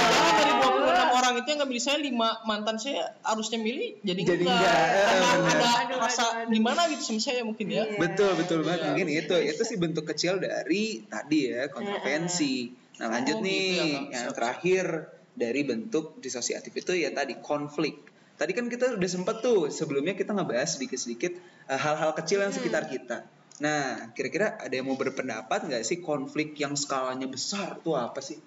Jangan 0.06 0.34
dari 0.36 0.54
26 0.56 1.10
orang 1.12 1.34
itu 1.34 1.48
yang 1.48 1.58
nggak 1.58 1.72
milih 1.72 1.84
saya, 1.84 1.98
5 1.98 2.14
mantan 2.44 2.76
saya 2.78 3.02
harusnya 3.20 3.58
milih 3.58 3.90
jadi, 4.00 4.22
Jadi 4.22 4.44
enggak. 4.44 4.62
enggak, 4.62 4.78
Karena 5.02 5.30
benar. 5.50 5.58
ada 5.58 5.66
Aduh, 5.82 5.98
rasa 5.98 6.22
aduh, 6.22 6.38
aduh. 6.38 6.54
gimana 6.54 6.82
gitu 6.88 7.02
sama 7.04 7.20
saya 7.20 7.42
mungkin 7.42 7.68
ya. 7.68 7.84
Betul 7.92 8.32
betul 8.36 8.60
banget 8.62 8.80
Iya. 8.80 8.88
mungkin 8.88 9.08
itu 9.10 9.36
itu 9.44 9.62
sih 9.64 9.78
bentuk 9.80 10.06
kecil 10.06 10.34
dari 10.38 10.84
tadi 11.04 11.40
ya 11.50 11.62
kontravensi. 11.68 12.56
Nah 12.96 13.08
lanjut 13.10 13.36
Oh, 13.36 13.42
gitu 13.42 13.50
nih 13.50 13.66
ya, 13.66 13.82
Kang. 13.82 14.06
yang 14.14 14.26
terakhir 14.32 14.86
dari 15.34 15.62
bentuk 15.64 16.22
disosiatif 16.22 16.70
itu 16.72 16.94
ya 16.94 17.10
tadi 17.10 17.34
konflik. 17.36 17.98
Tadi 18.36 18.52
kan 18.52 18.68
kita 18.68 18.94
udah 18.94 19.10
sempet 19.10 19.40
tuh 19.40 19.68
sebelumnya 19.70 20.12
kita 20.12 20.32
ngebahas 20.32 20.68
sedikit-sedikit 20.70 21.40
eh, 21.66 21.80
hal-hal 21.80 22.12
kecil 22.14 22.40
yang 22.40 22.52
sekitar 22.52 22.86
kita. 22.86 23.24
Nah 23.58 24.12
kira-kira 24.12 24.58
ada 24.58 24.70
yang 24.70 24.86
mau 24.86 24.96
berpendapat 24.96 25.64
nggak 25.64 25.82
sih 25.82 26.00
konflik 26.00 26.54
yang 26.56 26.76
skalanya 26.76 27.26
besar 27.26 27.80
tuh 27.80 27.96
apa 27.96 28.20
sih? 28.20 28.40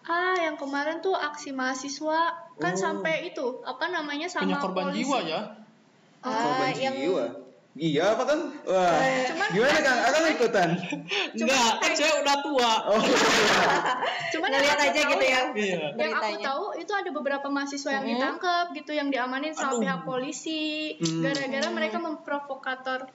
ah 0.00 0.32
yang 0.34 0.56
kemarin 0.56 0.98
tuh 0.98 1.12
aksi 1.12 1.52
mahasiswa 1.52 2.32
kan 2.56 2.72
Oh. 2.72 2.80
sampai 2.80 3.28
itu 3.28 3.60
apa 3.60 3.86
namanya 3.88 4.24
sama 4.24 4.48
Punya 4.48 4.56
korban 4.58 4.84
polisi. 4.88 5.04
jiwa 5.04 5.18
ya. 5.20 5.40
Korban 6.18 6.64
Ah, 6.64 6.72
yang 6.72 6.96
jiwa. 6.96 7.26
Iya 7.78 8.10
apa 8.10 8.22
kan? 8.24 8.38
Wah, 8.64 8.98
Cuman- 9.24 9.50
gimana 9.50 9.78
kang? 9.78 9.98
Akan 10.02 10.22
ikutan? 10.28 10.68
Enggak, 11.30 11.70
kan 11.78 11.92
saya 11.92 12.12
udah 12.18 12.36
tua. 12.40 12.72
Oh, 12.88 12.98
cuman 14.34 14.48
ngeliat 14.50 14.78
aja 14.80 14.90
tahu- 14.98 15.12
gitu 15.14 15.24
ya. 15.24 15.40
Iya. 15.54 15.78
yang 15.94 16.12
aku 16.12 16.34
tahu 16.40 16.64
itu 16.76 16.92
ada 16.92 17.10
beberapa 17.12 17.46
mahasiswa 17.46 17.90
yang 17.92 18.04
Mhm. 18.04 18.12
ditangkap 18.12 18.66
gitu 18.72 18.90
yang 18.92 19.08
diamanin 19.08 19.52
sama 19.52 19.72
Aduh. 19.72 19.80
pihak 19.80 20.00
polisi 20.02 20.62
Hmm. 20.96 21.22
gara-gara 21.22 21.68
mereka 21.68 21.96
memprovokator 21.98 23.06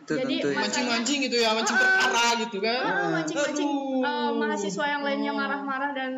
Itu 0.00 0.16
jadi 0.18 0.36
Mancing-mancing 0.50 1.18
gitu 1.22 1.36
ya, 1.38 1.54
mancing 1.54 1.72
Ah. 1.72 1.80
perkara 1.80 2.26
gitu 2.40 2.56
kan. 2.58 2.82
ah, 2.82 3.08
mancing-mancing 3.14 3.70
eh, 4.00 4.30
mahasiswa 4.34 4.84
yang 4.90 5.02
lainnya 5.02 5.30
marah-marah 5.30 5.90
dan 5.92 6.10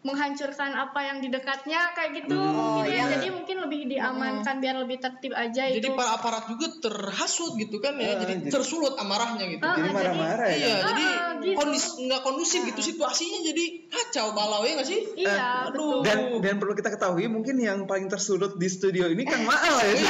menghancurkan 0.00 0.72
apa 0.72 1.00
yang 1.02 1.18
di 1.18 1.26
dekatnya 1.26 1.90
kayak 1.90 2.10
gitu 2.16 2.32
Hmm, 2.32 2.54
mungkin 2.78 2.86
ya. 2.86 2.94
iya. 2.96 3.04
jadi 3.12 3.28
mungkin 3.28 3.56
lebih 3.60 3.80
diamankan 3.88 4.54
biar 4.56 4.76
lebih 4.78 4.96
tertib 4.96 5.34
aja 5.34 5.66
Jadi 5.66 5.82
itu 5.82 5.90
para 5.92 6.14
aparat 6.14 6.46
juga 6.46 6.70
terhasut 6.78 7.52
gitu 7.54 7.76
kan 7.76 7.94
ya, 7.94 8.14
Ah, 8.14 8.22
jadi 8.22 8.34
jadi- 8.38 8.48
tersulut 8.48 8.94
amarahnya 8.94 9.44
gitu. 9.48 9.58
Ah, 9.60 9.74
Jadi 9.74 9.82
jadi- 9.84 9.96
marah-marah 9.98 10.48
ya. 10.48 10.56
Iya, 10.56 10.76
jadi 10.86 11.04
Ah, 11.04 11.30
gitu. 11.36 11.56
kondis 11.56 11.84
nggak 11.98 12.20
kondusif 12.22 12.60
gitu 12.64 12.80
situasinya 12.80 13.38
jadi 13.44 13.64
kacau 13.88 14.26
balau 14.32 14.62
ya 14.62 14.72
nggak 14.76 14.86
sih? 14.86 15.00
iya 15.16 15.66
aduh. 15.66 15.98
betul 15.98 16.06
Dan 16.06 16.18
dan 16.40 16.54
perlu 16.56 16.74
kita 16.74 16.90
ketahui 16.90 17.26
mungkin 17.26 17.58
yang 17.58 17.82
paling 17.84 18.06
tersulut 18.06 18.54
di 18.54 18.68
studio 18.68 19.06
ini 19.06 19.22
Kang 19.24 19.42
Maal 19.42 19.74
ya. 19.78 19.92
Iya. 19.92 20.06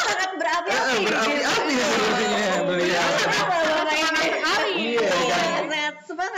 sangat 0.00 0.30
berapi-api. 0.32 0.94
Eh, 0.94 1.00
Berapi-api 1.02 1.72
sepertinya 1.74 2.46
beliau. 2.64 3.08
Raini? 3.84 4.26
sekali 4.30 4.72
Iya, 4.94 5.73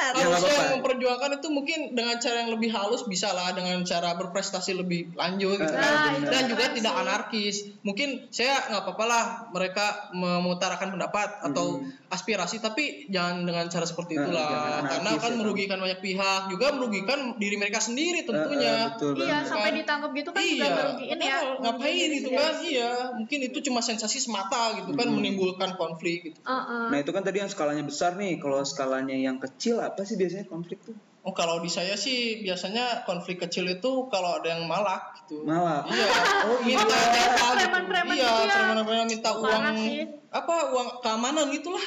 kan? 0.08 0.22
Sangat 0.22 0.22
semangat. 0.22 0.22
Ya, 0.22 0.26
nggak 0.26 0.36
Harusnya 0.36 0.54
yang 0.56 0.74
memperjuangkan 0.78 1.30
itu 1.36 1.48
mungkin 1.48 1.78
dengan 1.92 2.16
cara 2.16 2.36
yang 2.42 2.50
lebih 2.52 2.70
halus 2.70 3.02
bisa 3.04 3.28
lah 3.32 3.48
dengan 3.50 3.76
cara 3.82 4.10
berprestasi 4.14 4.70
lebih 4.74 5.00
lanjut 5.14 5.56
gitu 5.56 5.72
Ah, 5.72 5.80
kan. 5.80 6.12
benar. 6.20 6.30
dan 6.30 6.42
juga 6.46 6.64
tidak 6.70 6.94
anarkis. 6.94 7.56
Mungkin 7.82 8.08
saya 8.28 8.54
nggak 8.68 8.82
apa-apa 8.84 9.04
lah 9.04 9.24
mereka 9.50 9.86
mengutarakan 10.12 10.94
pendapat 10.94 11.28
atau 11.42 11.80
aspirasi 12.06 12.58
tapi 12.58 13.08
jangan 13.08 13.42
dengan 13.42 13.66
cara 13.66 13.82
seperti 13.82 14.14
Ah, 14.14 14.22
itulah 14.22 14.50
karena 14.84 15.10
ya, 15.10 15.18
akan 15.18 15.32
Kang. 15.32 15.38
merugikan 15.42 15.78
banyak 15.78 16.00
pihak 16.00 16.40
juga 16.48 16.66
merugikan 16.72 17.18
diri 17.36 17.56
mereka 17.56 17.78
sendiri 17.78 18.22
tentunya. 18.22 18.66
Eh, 18.66 18.78
eh, 18.78 18.86
betul 18.94 19.12
iya 19.16 19.26
banget. 19.42 19.50
sampai 19.50 19.70
ditangkap 19.74 20.10
gitu 20.14 20.30
kan 20.30 20.42
juga 20.42 20.54
iya, 20.56 20.74
merugiin 20.76 21.18
ya 21.18 21.36
betul. 21.36 21.54
ngapain 21.62 22.08
gitu 22.12 22.28
kan? 22.30 22.52
Iya, 22.62 22.90
mungkin 23.16 23.38
itu 23.42 23.58
cuma 23.62 23.80
sensasi 23.80 24.18
semata 24.18 24.62
gitu 24.78 24.90
kan 24.92 25.08
menimbulkan 25.08 25.70
konflik 25.74 26.30
gitu. 26.30 26.38
Uh-uh. 26.42 26.88
Nah 26.90 26.98
itu 26.98 27.10
kan 27.10 27.22
tadi 27.22 27.38
yang 27.38 27.50
skalanya 27.50 27.82
besar 27.82 28.14
nih. 28.14 28.38
Kalau 28.38 28.62
skalanya 28.62 29.14
yang 29.14 29.36
kecil 29.36 29.82
apa 29.96 30.04
sih 30.04 30.20
biasanya 30.20 30.44
konflik 30.44 30.84
tuh? 30.84 30.92
Oh 31.24 31.32
kalau 31.32 31.58
di 31.58 31.72
saya 31.72 31.96
sih 31.96 32.44
biasanya 32.44 33.08
konflik 33.08 33.40
kecil 33.40 33.64
itu 33.64 34.12
kalau 34.12 34.36
ada 34.36 34.52
yang 34.52 34.68
malak 34.68 35.16
gitu. 35.24 35.40
Malah. 35.42 35.88
Iya. 35.88 36.06
Oh 36.52 36.60
minta 36.60 36.84
iya. 36.84 37.08
jatah 37.16 37.50
gitu. 37.56 37.64
Preman-preman 37.64 38.14
Iya, 38.14 38.28
gitu 38.28 38.42
ya. 38.44 38.54
preman-preman 38.60 39.06
minta 39.08 39.30
uang 39.32 39.62
sih. 39.80 40.04
apa 40.28 40.54
uang 40.76 40.88
keamanan 41.00 41.48
gitulah. 41.48 41.82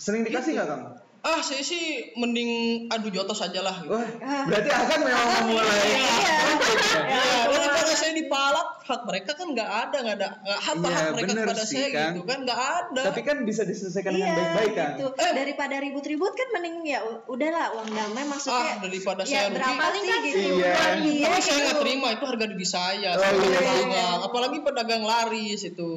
Sering 0.00 0.24
dikasih 0.24 0.56
nggak 0.56 0.66
Kang? 0.72 0.82
Ah, 1.20 1.40
saya 1.40 1.60
sih 1.60 1.84
mending 2.14 2.50
adu 2.88 3.08
jotos 3.08 3.40
aja 3.40 3.60
lah 3.60 3.76
gitu. 3.78 3.92
Wah, 3.92 4.08
berarti 4.48 4.68
akan 4.68 4.98
memang 5.00 5.28
memulai. 5.44 5.80
Iya. 5.84 6.36
Iya, 6.80 7.40
daripada 7.46 7.92
saya 7.92 8.12
dipalak, 8.14 8.68
hak 8.80 9.00
mereka 9.04 9.30
kan 9.34 9.48
nggak 9.50 9.68
ada, 9.68 9.96
nggak 10.00 10.16
ada 10.16 10.28
nggak 10.40 10.58
hak 10.58 10.74
Iya, 10.76 10.88
hak 10.88 11.06
mereka 11.12 11.32
kepada 11.36 11.62
sih, 11.62 11.76
saya 11.76 11.88
Kang. 11.92 12.12
gitu 12.14 12.22
kan 12.24 12.38
nggak 12.40 12.60
ada. 12.60 13.02
Tapi 13.12 13.20
kan 13.20 13.36
bisa 13.44 13.62
diselesaikan 13.62 14.10
dengan 14.10 14.26
Iya, 14.26 14.36
baik-baik 14.38 14.72
kan? 14.72 14.90
gitu. 14.96 15.06
Eh. 15.12 15.32
Daripada 15.36 15.74
ribut-ribut 15.76 16.32
kan 16.32 16.48
mending 16.50 16.76
ya 16.86 16.98
udahlah 17.26 17.66
uang 17.74 17.88
damai 17.90 18.24
maksudnya. 18.24 18.64
Ah, 18.64 18.74
daripada 18.80 19.20
ya, 19.20 19.28
saya 19.28 19.44
rugi. 19.44 19.56
berapa 19.60 19.84
sih 19.84 20.00
gitu. 20.00 20.38
Iya. 20.56 20.72
Iya, 21.04 21.24
Tapi 21.26 21.38
saya 21.38 21.52
gitu. 21.52 21.60
nggak 21.60 21.78
terima 21.80 22.08
itu 22.10 22.24
harga 22.24 22.46
diri 22.48 22.66
saya 22.66 23.10
Oh, 23.12 23.20
iya. 23.20 23.60
pedagang, 23.60 24.18
apalagi 24.24 24.58
pedagang 24.62 25.02
laris 25.04 25.60
itu. 25.62 25.88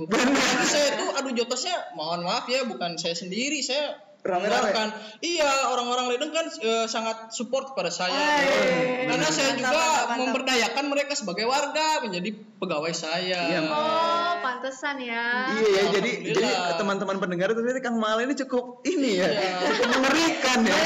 Saya 0.65 0.85
itu 0.93 1.05
adu 1.13 1.29
jotosnya, 1.31 1.75
mohon 1.93 2.21
maaf 2.21 2.43
ya, 2.45 2.67
bukan 2.67 2.95
saya 2.97 3.15
sendiri, 3.15 3.63
saya 3.63 3.95
Rame-rame? 4.23 4.71
mendengarkan. 4.71 4.87
Iya, 5.19 5.51
orang-orang 5.67 6.05
Ledeng 6.09 6.31
kan 6.31 6.47
eh, 6.47 6.87
sangat 6.87 7.29
support 7.29 7.69
kepada 7.69 7.91
saya. 7.91 8.15
Hai. 8.15 9.03
Karena 9.05 9.27
saya 9.27 9.51
Mantap, 9.51 9.59
juga 9.59 9.67
mantap, 9.69 9.83
mantap. 9.83 10.17
memberdayakan 10.23 10.85
mereka 10.87 11.11
sebagai 11.13 11.43
warga 11.43 11.87
menjadi 11.99 12.29
pegawai 12.57 12.93
saya. 12.93 13.39
Iya, 13.45 13.59
oh 13.65 14.31
pantesan 14.39 14.95
ya. 14.97 15.51
Iya 15.53 15.67
ya, 15.67 15.83
jadi 15.91 16.11
jadi 16.25 16.43
teman-teman 16.73 17.19
pendengar 17.19 17.51
itu 17.51 17.59
ternyata 17.59 17.83
Kang 17.83 17.97
Mal 17.97 18.15
ini 18.21 18.31
cukup 18.37 18.79
ini 18.83 19.19
ya, 19.19 19.27
Iya. 19.27 19.51
cukup 19.75 19.89
mengerikan 19.93 20.57
ya. 20.63 20.77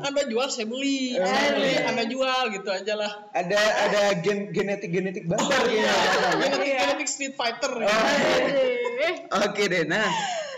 Anda 0.00 0.22
jual 0.24 0.48
saya 0.48 0.66
beli 0.66 1.16
saya 1.16 1.50
beli 1.52 1.72
anda 1.78 2.04
jual 2.04 2.52
gitu 2.52 2.68
aja 2.68 2.94
lah 2.94 3.12
Ada 3.30 3.56
ada 3.88 4.00
gen 4.18 4.48
genetik 4.50 4.90
genetik 4.90 5.24
baru 5.24 5.40
ya. 5.66 5.92
genetik 6.38 6.72
genetik 6.74 7.08
street 7.08 7.34
fighter 7.34 7.72
Eh, 7.80 9.14
Oke 9.42 9.66
deh, 9.66 9.84
nah 9.84 10.04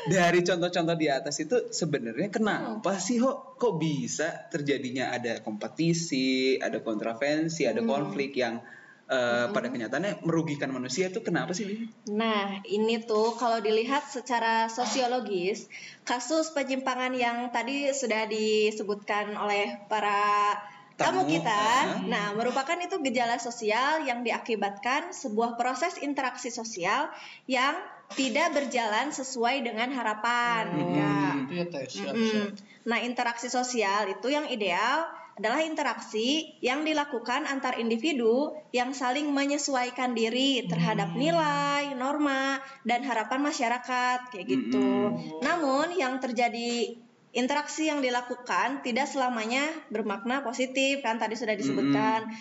dari 0.07 0.41
contoh-contoh 0.43 0.97
di 0.97 1.07
atas 1.11 1.37
itu 1.43 1.71
sebenarnya 1.75 2.31
kenapa 2.31 2.97
sih 3.03 3.19
kok 3.19 3.59
kok 3.59 3.75
bisa 3.77 4.47
terjadinya 4.49 5.11
ada 5.11 5.43
kompetisi, 5.43 6.57
ada 6.59 6.79
kontravensi, 6.81 7.67
ada 7.67 7.83
konflik 7.83 8.39
yang 8.39 8.63
eh, 9.11 9.47
pada 9.51 9.69
kenyataannya 9.71 10.23
merugikan 10.27 10.71
manusia 10.71 11.11
itu 11.11 11.23
kenapa 11.23 11.55
sih? 11.55 11.91
Nah, 12.11 12.63
ini 12.67 13.03
tuh 13.03 13.35
kalau 13.39 13.59
dilihat 13.63 14.07
secara 14.07 14.71
sosiologis, 14.71 15.67
kasus 16.07 16.55
penyimpangan 16.55 17.15
yang 17.15 17.51
tadi 17.51 17.91
sudah 17.91 18.27
disebutkan 18.31 19.35
oleh 19.35 19.83
para 19.91 20.55
Tamu, 20.97 21.29
tamu 21.29 21.29
kita, 21.29 21.65
nah 22.09 22.33
merupakan 22.33 22.73
itu 22.81 22.97
gejala 23.05 23.37
sosial 23.37 24.09
yang 24.09 24.25
diakibatkan 24.25 25.13
sebuah 25.13 25.61
proses 25.61 26.01
interaksi 26.01 26.49
sosial 26.49 27.13
yang 27.45 27.77
tidak 28.15 28.55
berjalan 28.55 29.11
sesuai 29.11 29.67
dengan 29.67 29.91
harapan. 29.91 30.65
Ya. 30.95 31.19
itu 31.43 31.53
ya 31.59 31.65
teh 31.67 31.85
siap 31.91 32.15
Mm-mm. 32.15 32.31
siap 32.31 32.51
Nah, 32.87 33.03
interaksi 33.03 33.51
sosial 33.51 34.07
itu 34.15 34.31
yang 34.31 34.47
ideal 34.47 35.11
adalah 35.37 35.61
interaksi 35.61 36.57
yang 36.65 36.87
dilakukan 36.87 37.45
antar 37.45 37.77
individu 37.77 38.57
yang 38.73 38.97
saling 38.97 39.29
menyesuaikan 39.35 40.17
diri 40.17 40.65
terhadap 40.65 41.13
nilai, 41.13 41.93
norma, 41.93 42.57
dan 42.89 43.05
harapan 43.05 43.45
masyarakat 43.45 44.33
kayak 44.33 44.47
gitu. 44.49 45.13
Namun 45.45 45.93
yang 45.93 46.23
terjadi 46.25 46.97
interaksi 47.37 47.93
yang 47.93 48.01
dilakukan 48.01 48.81
tidak 48.81 49.13
selamanya 49.13 49.69
bermakna 49.93 50.41
positif 50.41 51.05
kan 51.05 51.21
tadi 51.21 51.37
sudah 51.37 51.53
disebutkan 51.53 52.33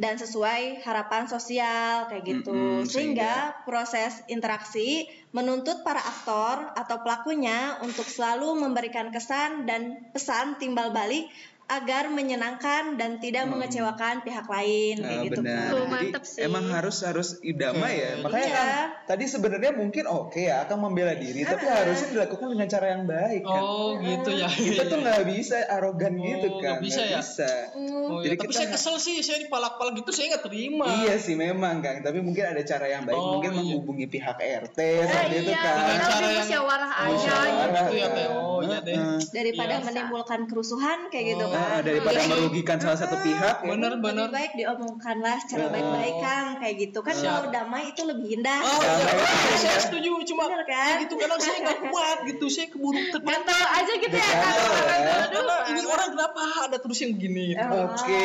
dan 0.00 0.16
sesuai 0.16 0.80
harapan 0.80 1.28
sosial 1.28 2.08
kayak 2.08 2.24
gitu. 2.24 2.56
Mm-mm, 2.56 2.88
sehingga 2.88 3.52
proses 3.68 4.24
interaksi 4.32 5.04
menuntut 5.36 5.84
para 5.84 6.00
aktor 6.00 6.72
atau 6.72 7.04
pelakunya 7.04 7.76
untuk 7.84 8.08
selalu 8.08 8.56
memberikan 8.64 9.12
kesan 9.12 9.68
dan 9.68 10.08
pesan 10.16 10.56
timbal 10.56 10.96
balik 10.96 11.28
agar 11.70 12.10
menyenangkan 12.10 12.98
dan 12.98 13.16
tidak 13.16 13.46
mengecewakan 13.46 14.20
pihak 14.20 14.42
lain 14.44 14.98
kayak 14.98 15.14
Ah, 15.14 15.24
gitu 15.24 15.40
benar. 15.40 15.54
kan. 15.56 15.70
Tuh, 15.70 15.84
Jadi 15.86 16.08
sih. 16.26 16.40
emang 16.42 16.64
harus 16.68 16.96
harus 17.00 17.28
idamai 17.40 17.94
ya. 17.96 18.10
Makanya 18.18 18.42
Iya. 18.44 18.58
kan 18.58 18.86
tadi 19.06 19.24
sebenarnya 19.24 19.70
mungkin 19.72 20.04
oke 20.04 20.40
ya 20.40 20.66
akan 20.66 20.78
membela 20.82 21.14
diri, 21.14 21.40
tapi 21.42 21.62
harusnya 21.62 22.08
dilakukan 22.10 22.46
dengan 22.50 22.68
cara 22.68 22.86
yang 22.90 23.04
baik 23.04 23.42
kan. 23.42 23.62
oh 23.62 23.90
gitu 23.96 24.30
ya 24.32 24.48
Kita 24.50 24.82
tuh 24.84 24.98
nggak 24.98 25.22
bisa 25.24 25.56
arogan 25.68 26.14
gitu 26.16 26.46
Oh, 26.48 26.52
kan. 26.52 26.60
nggak 26.60 26.78
bisa 26.80 27.00
ya? 27.02 27.18
bisa. 27.18 27.50
Oh, 27.72 28.18
Jadi 28.18 28.26
ya, 28.26 28.36
tapi 28.36 28.48
kita 28.48 28.58
saya 28.58 28.68
kesel 28.68 28.96
sih 28.96 29.14
saya 29.20 29.38
dipalak-palak 29.40 29.94
gitu 29.96 30.10
saya 30.10 30.26
nggak 30.28 30.44
terima 30.44 30.86
Iya 31.00 31.14
sih 31.16 31.34
memang 31.34 31.78
Kang, 31.80 32.02
tapi 32.02 32.18
mungkin 32.18 32.44
ada 32.46 32.62
cara 32.62 32.86
yang 32.88 33.02
baik, 33.04 33.14
Oh, 33.14 33.38
mungkin 33.38 33.50
iya. 33.52 33.58
menghubungi 33.62 34.06
pihak 34.06 34.36
RT 34.36 34.78
eh, 34.80 35.06
seperti 35.06 35.36
itu 35.38 35.50
iya, 35.50 35.60
kan. 35.60 35.74
kita 35.78 36.02
Cara 36.02 36.18
yang- 36.20 36.38
musyawarah 36.40 36.92
aja 36.92 37.08
Musyawarah, 37.10 37.84
gitu. 37.86 37.94
gitu 37.94 38.18
ya. 38.18 38.28
Oh, 38.32 38.58
iya 38.60 38.78
deh. 38.80 38.96
Daripada 39.30 39.74
menimbulkan 39.80 40.40
kerusuhan 40.44 40.98
kayak 41.08 41.24
gitu 41.30 41.44
Oh, 41.46 41.52
kan. 41.60 41.80
Daripada 41.82 42.16
Iya 42.16 42.28
merugikan 42.30 42.76
salah 42.76 42.98
satu 42.98 43.16
pihak 43.18 43.56
ya. 43.58 43.66
bener 43.66 43.90
Lebih 43.92 44.04
bener 44.06 44.28
baik 44.30 44.52
diomongkanlah 44.54 45.36
secara 45.40 45.58
Oh. 45.60 45.70
baik-baik 45.70 46.16
Kang 46.20 46.46
kayak 46.56 46.74
gitu 46.78 46.98
kan 47.00 47.14
Siap. 47.14 47.24
kalau 47.26 47.48
damai 47.50 47.82
itu 47.88 48.02
lebih 48.02 48.26
indah. 48.34 48.60
Oh, 48.60 48.80
iya, 48.80 49.56
saya 49.56 49.78
setuju 49.80 50.08
cuma 50.24 50.42
Bener 50.46 50.64
kan? 50.64 50.94
gitu 51.00 51.14
kadang 51.16 51.38
saya 51.38 51.56
nggak 51.60 51.80
kuat 51.86 52.18
gitu 52.24 52.44
saya 52.46 52.66
keburu 52.68 53.00
terpancing 53.10 53.38
Gatel 53.40 53.66
aja 53.72 53.92
gitu 53.96 54.16
ya. 54.16 54.28
Kak. 54.30 54.36
ya. 54.36 55.16
karena 55.30 55.56
ini 55.68 55.80
orang 55.82 56.08
kenapa 56.12 56.42
ada 56.66 56.76
terus 56.76 56.98
yang 57.00 57.12
begini 57.14 57.42
gitu. 57.52 57.78
Oke, 57.88 58.24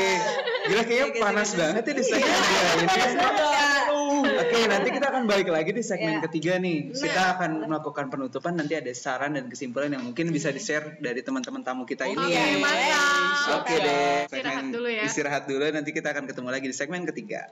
gila 0.66 0.84
kayaknya 0.84 1.08
panas 1.18 1.50
banget 1.54 1.84
ya 1.84 1.94
di 1.94 2.04
segmen 2.04 2.36
dua 2.36 2.70
ini. 2.76 3.75
Oke, 4.36 4.58
nanti 4.68 4.90
kita 4.92 5.08
akan 5.08 5.24
balik 5.26 5.48
lagi 5.48 5.72
di 5.72 5.80
segmen 5.80 6.20
Ya. 6.20 6.22
ketiga 6.28 6.54
nih. 6.58 6.92
Kita 6.92 7.36
akan 7.36 7.64
melakukan 7.64 8.06
penutupan, 8.08 8.54
nanti 8.54 8.76
ada 8.76 8.92
saran 8.92 9.34
dan 9.34 9.48
kesimpulan 9.48 9.90
yang 9.90 10.04
mungkin 10.04 10.30
bisa 10.30 10.52
di-share 10.52 11.00
dari 11.00 11.24
teman-teman 11.24 11.64
tamu 11.64 11.84
kita 11.84 12.04
ini. 12.06 12.20
Oke, 12.20 12.44
mantap. 12.60 13.62
Oke 13.62 13.76
deh, 13.78 14.28
Istirahat 14.28 14.56
segmen- 14.60 14.74
dulu 14.74 14.88
ya. 14.90 15.04
Istirahat 15.04 15.44
dulu, 15.46 15.66
nanti 15.70 15.92
kita 15.92 16.12
akan 16.12 16.24
ketemu 16.26 16.50
lagi 16.50 16.66
di 16.68 16.76
segmen 16.76 17.02
ketiga. 17.06 17.48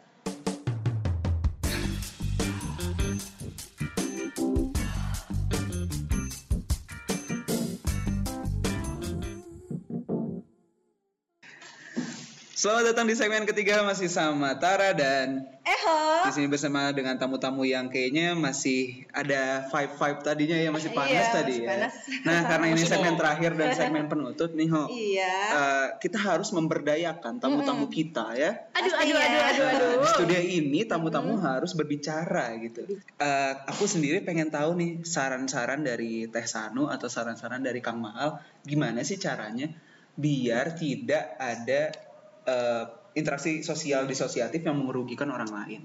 Selamat 12.64 12.96
datang 12.96 13.12
di 13.12 13.16
segmen 13.20 13.44
ketiga 13.44 13.84
masih 13.84 14.08
sama 14.08 14.56
Tara 14.56 14.96
dan 14.96 15.44
Eho. 15.68 16.00
di 16.24 16.32
sini 16.32 16.48
bersama 16.48 16.96
dengan 16.96 17.20
tamu-tamu 17.20 17.68
yang 17.68 17.92
kayaknya 17.92 18.40
masih 18.40 19.04
ada 19.12 19.68
vibe 19.68 20.00
vibe 20.00 20.20
tadinya 20.24 20.56
ya 20.56 20.70
masih 20.72 20.96
panas 20.96 21.28
Iya, 21.28 21.36
tadi 21.36 21.60
masih 21.60 21.68
ya. 21.68 21.70
panas. 21.76 21.94
Nah 22.24 22.40
karena 22.48 22.66
ini 22.72 22.82
segmen 22.88 23.16
terakhir 23.20 23.52
dan 23.60 23.70
segmen 23.84 24.08
penutup 24.08 24.56
nih 24.56 24.72
Ho, 24.72 24.88
Iya. 24.88 25.36
eh, 25.52 25.88
kita 26.00 26.16
harus 26.24 26.56
memberdayakan 26.56 27.44
tamu-tamu 27.44 27.92
kita 27.92 28.32
ya. 28.40 28.56
Aduh, 28.80 28.96
aduh, 28.96 29.12
ya. 29.12 29.28
aduh, 29.28 29.44
aduh, 29.44 29.68
aduh. 29.68 29.92
di 30.00 30.08
studio 30.16 30.40
ini 30.40 30.88
tamu-tamu 30.88 31.36
harus 31.44 31.76
berbicara 31.76 32.56
gitu. 32.64 32.88
Eh, 33.20 33.54
aku 33.68 33.92
sendiri 33.92 34.24
pengen 34.24 34.48
tahu 34.48 34.80
nih 34.80 35.04
saran-saran 35.04 35.84
dari 35.84 36.32
Teh 36.32 36.48
Sanu 36.48 36.88
atau 36.88 37.12
saran-saran 37.12 37.60
dari 37.60 37.84
Kang 37.84 38.00
Mahal 38.00 38.40
gimana 38.64 39.04
sih 39.04 39.20
caranya 39.20 39.68
biar 40.16 40.80
tidak 40.80 41.36
ada 41.44 42.13
eh, 42.48 42.84
interaksi 43.14 43.62
sosial 43.62 44.10
disosiatif 44.10 44.62
yang 44.66 44.78
merugikan 44.82 45.30
orang 45.30 45.50
lain. 45.50 45.82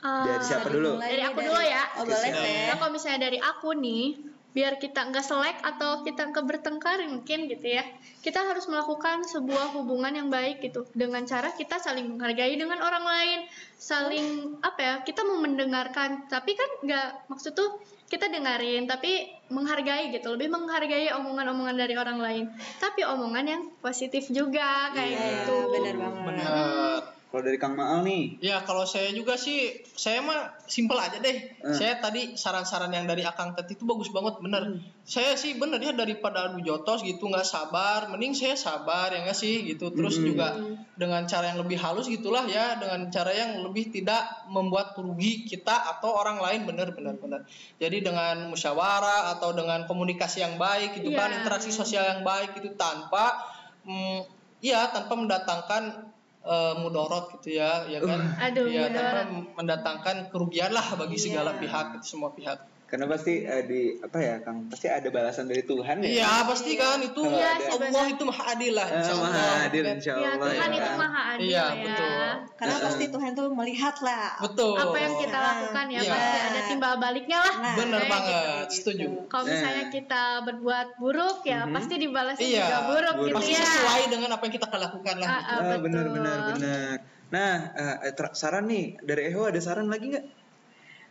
Ah, 0.00 0.24
Dari 0.24 0.44
siapa 0.44 0.68
dulu? 0.72 0.96
Mulai 0.96 1.12
Dari 1.12 1.24
aku 1.28 1.40
dulu 1.44 1.60
ya. 1.60 1.84
Oh 2.00 2.04
boleh. 2.08 2.30
Nah, 2.32 2.76
kalau 2.80 2.92
misalnya 2.92 3.20
dari 3.28 3.36
aku 3.36 3.76
nih, 3.76 4.16
biar 4.50 4.82
kita 4.82 5.12
nggak 5.12 5.22
selek 5.22 5.62
atau 5.62 6.02
kita 6.02 6.32
nggak 6.32 6.42
bertengkar 6.48 6.98
mungkin 7.06 7.46
gitu 7.46 7.66
ya, 7.68 7.84
kita 8.24 8.42
harus 8.42 8.66
melakukan 8.66 9.22
sebuah 9.22 9.76
hubungan 9.78 10.10
yang 10.10 10.28
baik 10.32 10.58
gitu 10.64 10.88
dengan 10.96 11.22
cara 11.28 11.54
kita 11.54 11.78
saling 11.78 12.16
menghargai 12.16 12.56
dengan 12.58 12.82
orang 12.82 13.04
lain, 13.04 13.38
saling 13.78 14.58
apa 14.64 14.80
ya, 14.80 14.94
kita 15.06 15.22
mau 15.22 15.38
mendengarkan, 15.38 16.26
tapi 16.26 16.58
kan 16.58 16.70
nggak 16.82 17.30
maksud 17.30 17.54
tuh 17.54 17.78
kita 18.10 18.26
dengerin 18.26 18.84
tapi 18.84 19.30
menghargai 19.48 20.10
gitu, 20.10 20.34
lebih 20.34 20.50
menghargai 20.50 21.14
omongan-omongan 21.14 21.78
dari 21.78 21.94
orang 21.94 22.18
lain, 22.18 22.44
tapi 22.82 23.06
omongan 23.06 23.46
yang 23.46 23.62
positif 23.78 24.26
juga 24.28 24.90
kayak 24.90 25.14
Iya, 25.14 25.26
gitu. 25.46 25.56
benar 25.70 25.94
banget. 25.94 26.22
benar 26.26 26.98
Kalau 27.30 27.46
dari 27.46 27.62
Kang 27.62 27.78
Maal 27.78 28.02
nih, 28.02 28.42
Ya 28.42 28.58
kalau 28.66 28.82
saya 28.82 29.14
juga 29.14 29.38
sih, 29.38 29.86
saya 29.94 30.18
mah 30.18 30.50
simpel 30.66 30.98
aja 30.98 31.22
deh. 31.22 31.62
Hmm. 31.62 31.70
Saya 31.70 32.02
tadi 32.02 32.34
saran-saran 32.34 32.90
yang 32.90 33.06
dari 33.06 33.22
Akang 33.22 33.54
Tet 33.54 33.70
itu 33.70 33.86
bagus 33.86 34.10
banget, 34.10 34.42
bener. 34.42 34.82
Saya 35.06 35.38
sih 35.38 35.54
bener 35.54 35.78
ya 35.78 35.94
daripada 35.94 36.50
adu 36.50 36.58
jotos 36.58 37.06
gitu 37.06 37.30
nggak 37.30 37.46
sabar, 37.46 38.10
mending 38.10 38.34
saya 38.34 38.58
sabar 38.58 39.14
ya 39.14 39.22
nggak 39.22 39.38
sih 39.38 39.62
gitu. 39.62 39.94
Terus 39.94 40.18
Hmm. 40.18 40.26
juga 40.26 40.58
dengan 40.98 41.22
cara 41.30 41.54
yang 41.54 41.62
lebih 41.62 41.78
halus 41.78 42.10
gitulah 42.10 42.42
ya, 42.50 42.74
dengan 42.82 43.06
cara 43.14 43.30
yang 43.30 43.62
lebih 43.62 43.94
tidak 43.94 44.50
membuat 44.50 44.98
rugi 44.98 45.46
kita 45.46 45.86
atau 45.86 46.10
orang 46.10 46.42
lain 46.42 46.66
bener 46.66 46.90
bener 46.90 47.14
bener. 47.14 47.46
Jadi 47.78 48.02
dengan 48.02 48.50
musyawarah 48.50 49.38
atau 49.38 49.54
dengan 49.54 49.86
komunikasi 49.86 50.42
yang 50.42 50.58
baik 50.58 50.98
gitu 50.98 51.14
kan, 51.14 51.30
Iya. 51.30 51.46
interaksi 51.46 51.70
sosial 51.70 52.10
yang 52.10 52.26
baik 52.26 52.58
itu 52.58 52.74
tanpa, 52.74 53.38
mm, 53.86 54.26
ya 54.66 54.90
tanpa 54.90 55.14
mendatangkan 55.14 56.10
eh, 56.40 56.74
mudorot 56.80 57.36
gitu 57.38 57.60
ya, 57.60 57.84
ya 57.86 58.00
kan? 58.00 58.20
Aduh, 58.50 58.66
ya, 58.68 58.88
mudorot. 58.88 58.96
tanpa 58.96 59.20
mendatangkan 59.60 60.16
kerugian 60.32 60.72
lah 60.72 60.96
bagi 60.96 61.16
Iya. 61.20 61.24
segala 61.28 61.60
pihak, 61.60 61.86
gitu, 62.00 62.16
semua 62.16 62.32
pihak. 62.32 62.58
Karena 62.90 63.06
pasti 63.06 63.34
eh, 63.40 63.62
di 63.62 63.80
apa 63.96 64.18
ya 64.18 64.34
Kang, 64.40 64.66
pasti 64.66 64.86
ada 64.86 65.06
balasan 65.08 65.46
dari 65.46 65.62
Tuhan 65.62 66.02
ya. 66.02 66.08
Iya, 66.10 66.32
pasti 66.42 66.74
kan 66.74 66.98
itu 66.98 67.22
Iya 67.22 67.50
sih, 67.56 67.70
Allah 67.70 68.06
itu 68.08 68.22
maha 68.26 68.42
adil 68.50 68.72
lah, 68.74 68.82
Eh, 68.84 68.98
insya 68.98 69.12
Allah. 69.14 69.30
maha 69.30 69.46
adil 69.64 69.84
insya 69.86 70.12
Ya 70.12 70.28
Allah 70.28 70.48
Tuhan 70.50 70.68
ya 70.68 70.74
itu 70.74 70.82
kan? 70.84 70.96
maha 70.98 71.20
adil 71.30 71.46
Iya, 71.46 71.62
ya. 71.62 71.66
betul. 71.80 72.10
Karena 72.52 72.74
Heeh. 72.74 72.84
pasti 72.84 73.04
Tuhan 73.08 73.30
tuh 73.32 73.46
melihat 73.50 73.96
lah. 74.00 74.26
Betul. 74.40 74.74
apa 74.76 74.96
yang 74.98 75.14
kita 75.16 75.38
lakukan 75.40 75.86
ya 75.86 76.00
Iya. 76.00 76.10
pasti 76.10 76.38
ada 76.42 76.60
timbal 76.66 76.94
baliknya 76.98 77.38
lah. 77.38 77.54
Nah, 77.56 77.74
Bener 77.74 78.00
kayak 78.00 78.10
banget, 78.10 78.66
gitu. 78.66 78.74
setuju. 78.76 79.06
Kalau 79.26 79.44
misalnya 79.46 79.80
Nah. 79.80 79.92
kita 79.92 80.22
berbuat 80.42 80.88
buruk 80.96 81.38
ya 81.44 81.60
Mhm. 81.62 81.72
pasti 81.72 81.94
dibalasnya 81.96 82.42
Iya, 82.44 82.60
juga 82.60 82.78
buruk 82.84 83.14
buruk. 83.16 83.24
gitu 83.24 83.36
Pasti 83.38 83.52
ya. 83.52 83.62
sesuai 83.64 84.02
dengan 84.08 84.30
apa 84.30 84.42
yang 84.42 84.54
kita 84.54 84.66
lakukan 84.68 85.14
lah. 85.16 85.26
Ah, 85.26 85.38
gitu. 85.38 85.46
ah, 85.46 85.54
Ah, 85.54 85.62
betul. 85.62 85.80
benar 85.80 86.04
benar 86.10 86.36
benar. 86.50 86.96
Nah, 87.30 87.54
eh, 88.02 88.10
ter- 88.10 88.34
saran 88.34 88.66
nih 88.66 88.98
dari 89.00 89.30
Eho 89.30 89.46
ada 89.46 89.56
saran 89.58 89.86
lagi 89.86 90.10
nggak? 90.10 90.26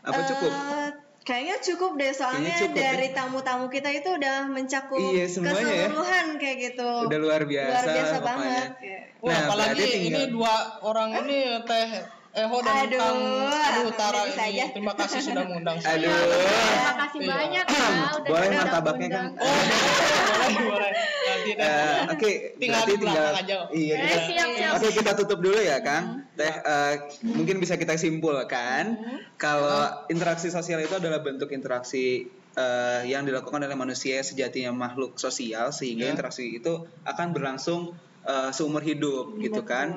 Apa 0.02 0.20
cukup? 0.28 0.52
Eh, 0.52 0.92
kayaknya 1.30 1.62
cukup 1.62 1.92
deh 1.94 2.10
soalnya 2.10 2.58
cukup, 2.58 2.74
dari 2.74 3.08
tamu-tamu 3.14 3.70
kita 3.70 3.90
itu 3.94 4.10
udah 4.10 4.50
mencakup 4.50 4.98
Iya, 4.98 5.30
semuanya 5.30 5.62
ya. 5.62 5.86
keseluruhan 5.86 6.26
kayak 6.42 6.58
gitu. 6.66 6.90
Udah 7.06 7.20
luar 7.22 7.42
biasa. 7.46 7.70
Luar 7.70 7.86
biasa 7.88 8.16
pokoknya. 8.16 8.26
banget. 8.26 8.70
Wah, 9.20 9.30
Nah, 9.30 9.40
apalagi 9.46 9.70
berarti 9.70 9.86
ini 9.86 10.00
tinggal- 10.10 10.32
dua 10.34 10.54
orang 10.82 11.10
ini 11.22 11.40
teh 11.62 11.90
Eho 12.30 12.58
dan 12.62 12.86
Aduh, 12.86 13.02
Kang 13.02 13.20
Aduh 13.50 13.84
Utara 13.90 14.22
ini. 14.24 14.38
aja. 14.38 14.66
Terima 14.70 14.94
kasih 14.94 15.18
sudah 15.20 15.44
mengundang 15.44 15.78
saya. 15.84 15.98
Aduh. 15.98 16.14
Terima 16.14 16.94
kasih 16.96 17.20
Iya. 17.20 17.30
banyak 17.32 17.66
ya 17.66 17.84
udah 18.16 18.22
Boleh 18.24 18.48
udah 18.48 18.60
martabaknya. 18.60 19.08
Kang? 19.10 19.28
Oh, 19.34 19.50
boleh, 19.50 20.64
boleh. 20.64 20.92
Nanti 21.20 21.50
deh. 21.52 21.66
Eh, 21.66 21.98
Oke, 22.10 22.32
Tinggal 22.56 22.80
berarti 22.80 22.92
di 22.92 23.02
belakang 23.02 23.36
aja. 23.36 23.56
Iya, 23.68 23.94
Eh, 23.94 24.06
kita- 24.06 24.26
siap 24.28 24.48
siap. 24.52 24.72
Oke 24.76 24.88
kita 24.94 25.12
tutup 25.16 25.40
dulu 25.40 25.60
ya 25.60 25.78
Kang. 25.80 26.06
Teh 26.32 26.54
eh, 26.54 26.94
mungkin 27.28 27.56
bisa 27.58 27.76
kita 27.76 27.98
simpulkan 27.98 28.84
kalau 29.36 29.82
interaksi 30.08 30.48
sosial 30.48 30.80
itu 30.80 30.94
adalah 30.94 31.20
bentuk 31.20 31.50
interaksi 31.50 32.30
eh, 32.52 33.02
yang 33.06 33.24
dilakukan 33.24 33.58
oleh 33.60 33.74
manusia 33.74 34.20
sejatinya 34.20 34.70
makhluk 34.70 35.16
sosial 35.16 35.70
sehingga 35.70 36.06
Ya. 36.06 36.12
interaksi 36.12 36.46
itu 36.52 36.74
akan 37.04 37.32
berlangsung 37.32 37.94
eh, 38.30 38.52
seumur 38.54 38.86
hidup 38.86 39.42
gitu 39.42 39.66
kan. 39.66 39.90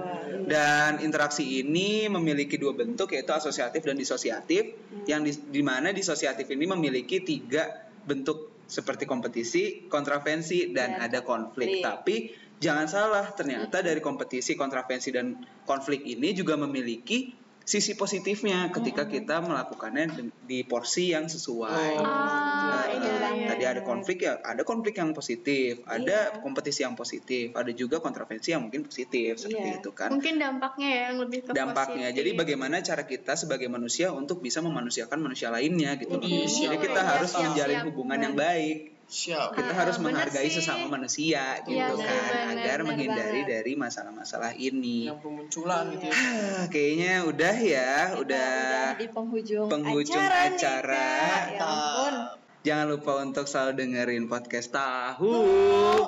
Dan 0.49 1.05
interaksi 1.05 1.61
ini 1.61 2.09
memiliki 2.09 2.57
dua 2.57 2.73
bentuk 2.73 3.13
yaitu 3.13 3.37
asosiatif 3.37 3.85
dan 3.85 3.95
disosiatif 4.01 4.73
yang 5.05 5.21
di, 5.21 5.37
di 5.37 5.61
mana 5.61 5.93
disosiatif 5.93 6.49
ini 6.49 6.65
memiliki 6.65 7.21
tiga 7.21 7.69
bentuk 8.09 8.65
seperti 8.73 9.05
kompetisi, 9.05 9.85
kontravensi 9.93 10.73
dan 10.73 10.97
Dan 10.97 11.05
ada 11.05 11.21
konflik. 11.21 11.69
konflik. 11.69 11.85
Tapi 11.85 12.17
jangan 12.57 12.87
salah, 12.89 13.27
ternyata 13.37 13.85
dari 13.85 14.01
kompetisi, 14.01 14.57
kontravensi 14.57 15.13
dan 15.13 15.37
konflik 15.69 16.01
ini 16.09 16.33
juga 16.33 16.57
memiliki 16.57 17.42
sisi 17.65 17.95
positifnya 17.95 18.69
ketika 18.71 19.07
kita 19.07 19.39
melakukannya 19.39 20.05
di- 20.11 20.35
di 20.43 20.59
porsi 20.63 21.11
yang 21.11 21.27
sesuai. 21.27 21.93
Ah, 21.97 22.41
Nah, 22.63 22.87
iya, 22.89 23.15
iya, 23.33 23.47
tadi 23.49 23.65
ada 23.65 23.81
konflik 23.83 24.23
ya, 24.23 24.39
ada 24.41 24.63
konflik 24.63 24.95
yang 24.95 25.13
positif, 25.13 25.83
ada 25.85 26.39
kompetisi 26.39 26.83
yang 26.83 26.95
positif, 26.95 27.53
ada 27.53 27.69
juga 27.71 27.99
kontravensi 27.99 28.49
yang 28.51 28.63
mungkin 28.63 28.83
positif 28.83 29.37
seperti 29.37 29.69
Iya. 29.69 29.79
itu 29.79 29.91
kan. 29.93 30.09
Mungkin 30.11 30.37
dampaknya 30.37 30.89
ya 30.89 31.01
yang 31.09 31.19
lebih 31.21 31.39
ke 31.43 31.51
Dampaknya. 31.53 32.09
positif. 32.09 32.19
Jadi 32.19 32.31
bagaimana 32.35 32.77
cara 32.81 33.03
kita 33.05 33.33
sebagai 33.35 33.69
manusia 33.69 34.11
untuk 34.11 34.41
bisa 34.41 34.59
memanusiakan 34.59 35.19
manusia 35.21 35.49
lainnya 35.49 35.95
gitu 35.97 36.15
loh. 36.15 36.23
Widih, 36.23 36.49
Jadi 36.49 36.77
kita 36.79 37.01
harus 37.01 37.31
menjalin 37.33 37.81
hubungan 37.87 38.19
yang 38.21 38.35
baik. 38.35 39.02
Siap. 39.13 39.53
Kita 39.53 39.71
Ah, 39.71 39.77
harus 39.77 40.01
bener 40.01 40.09
menghargai 40.09 40.49
sih. 40.49 40.57
sesama 40.57 40.89
manusia 40.89 41.61
gitu 41.61 41.77
Iya, 41.77 41.93
kan 41.93 42.01
bener, 42.01 42.33
agar 42.57 42.79
bener 42.81 42.89
menghindari 42.89 43.41
banget. 43.45 43.53
dari 43.53 43.73
masalah-masalah 43.77 44.53
ini. 44.57 45.05
Yang 45.05 45.21
bermunculan 45.21 45.85
gitu 45.93 46.05
ya. 46.09 46.15
Ah, 46.17 46.63
kayaknya 46.67 47.15
udah 47.23 47.57
ya, 47.61 47.93
Kita 48.09 48.21
udah. 48.25 48.85
di 48.97 49.09
penghujung, 49.13 49.69
penghujung 49.69 50.17
acara, 50.17 50.49
nih, 50.49 50.57
acara. 50.57 51.09
Kak. 51.13 51.45
Ya 51.53 51.61
ampun. 51.63 52.15
Jangan 52.63 52.95
lupa 52.95 53.19
untuk 53.19 53.51
selalu 53.51 53.75
dengerin 53.75 54.31
podcast 54.31 54.71
Tahu, 54.71 55.35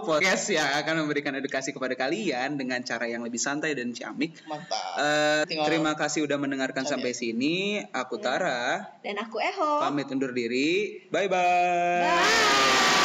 podcast 0.06 0.46
yang 0.54 0.70
akan 0.78 1.02
memberikan 1.02 1.34
edukasi 1.34 1.74
kepada 1.74 1.98
kalian 1.98 2.54
dengan 2.54 2.78
cara 2.86 3.10
yang 3.10 3.26
lebih 3.26 3.42
santai 3.42 3.74
dan 3.74 3.90
ciamik. 3.90 4.38
Mantap. 4.46 4.78
Eh, 4.94 5.42
Tinggal- 5.50 5.66
terima 5.66 5.92
kasih 5.98 6.22
udah 6.22 6.38
mendengarkan 6.38 6.86
sampai 6.86 7.10
sini. 7.10 7.82
Aku 7.90 8.22
Tara, 8.22 8.86
Dan 9.02 9.18
aku 9.18 9.42
Eho. 9.42 9.82
pamit 9.82 10.06
undur 10.14 10.30
diri. 10.30 11.02
Bye 11.10 11.26
bye. 11.26 12.06
Bye. 12.06 13.03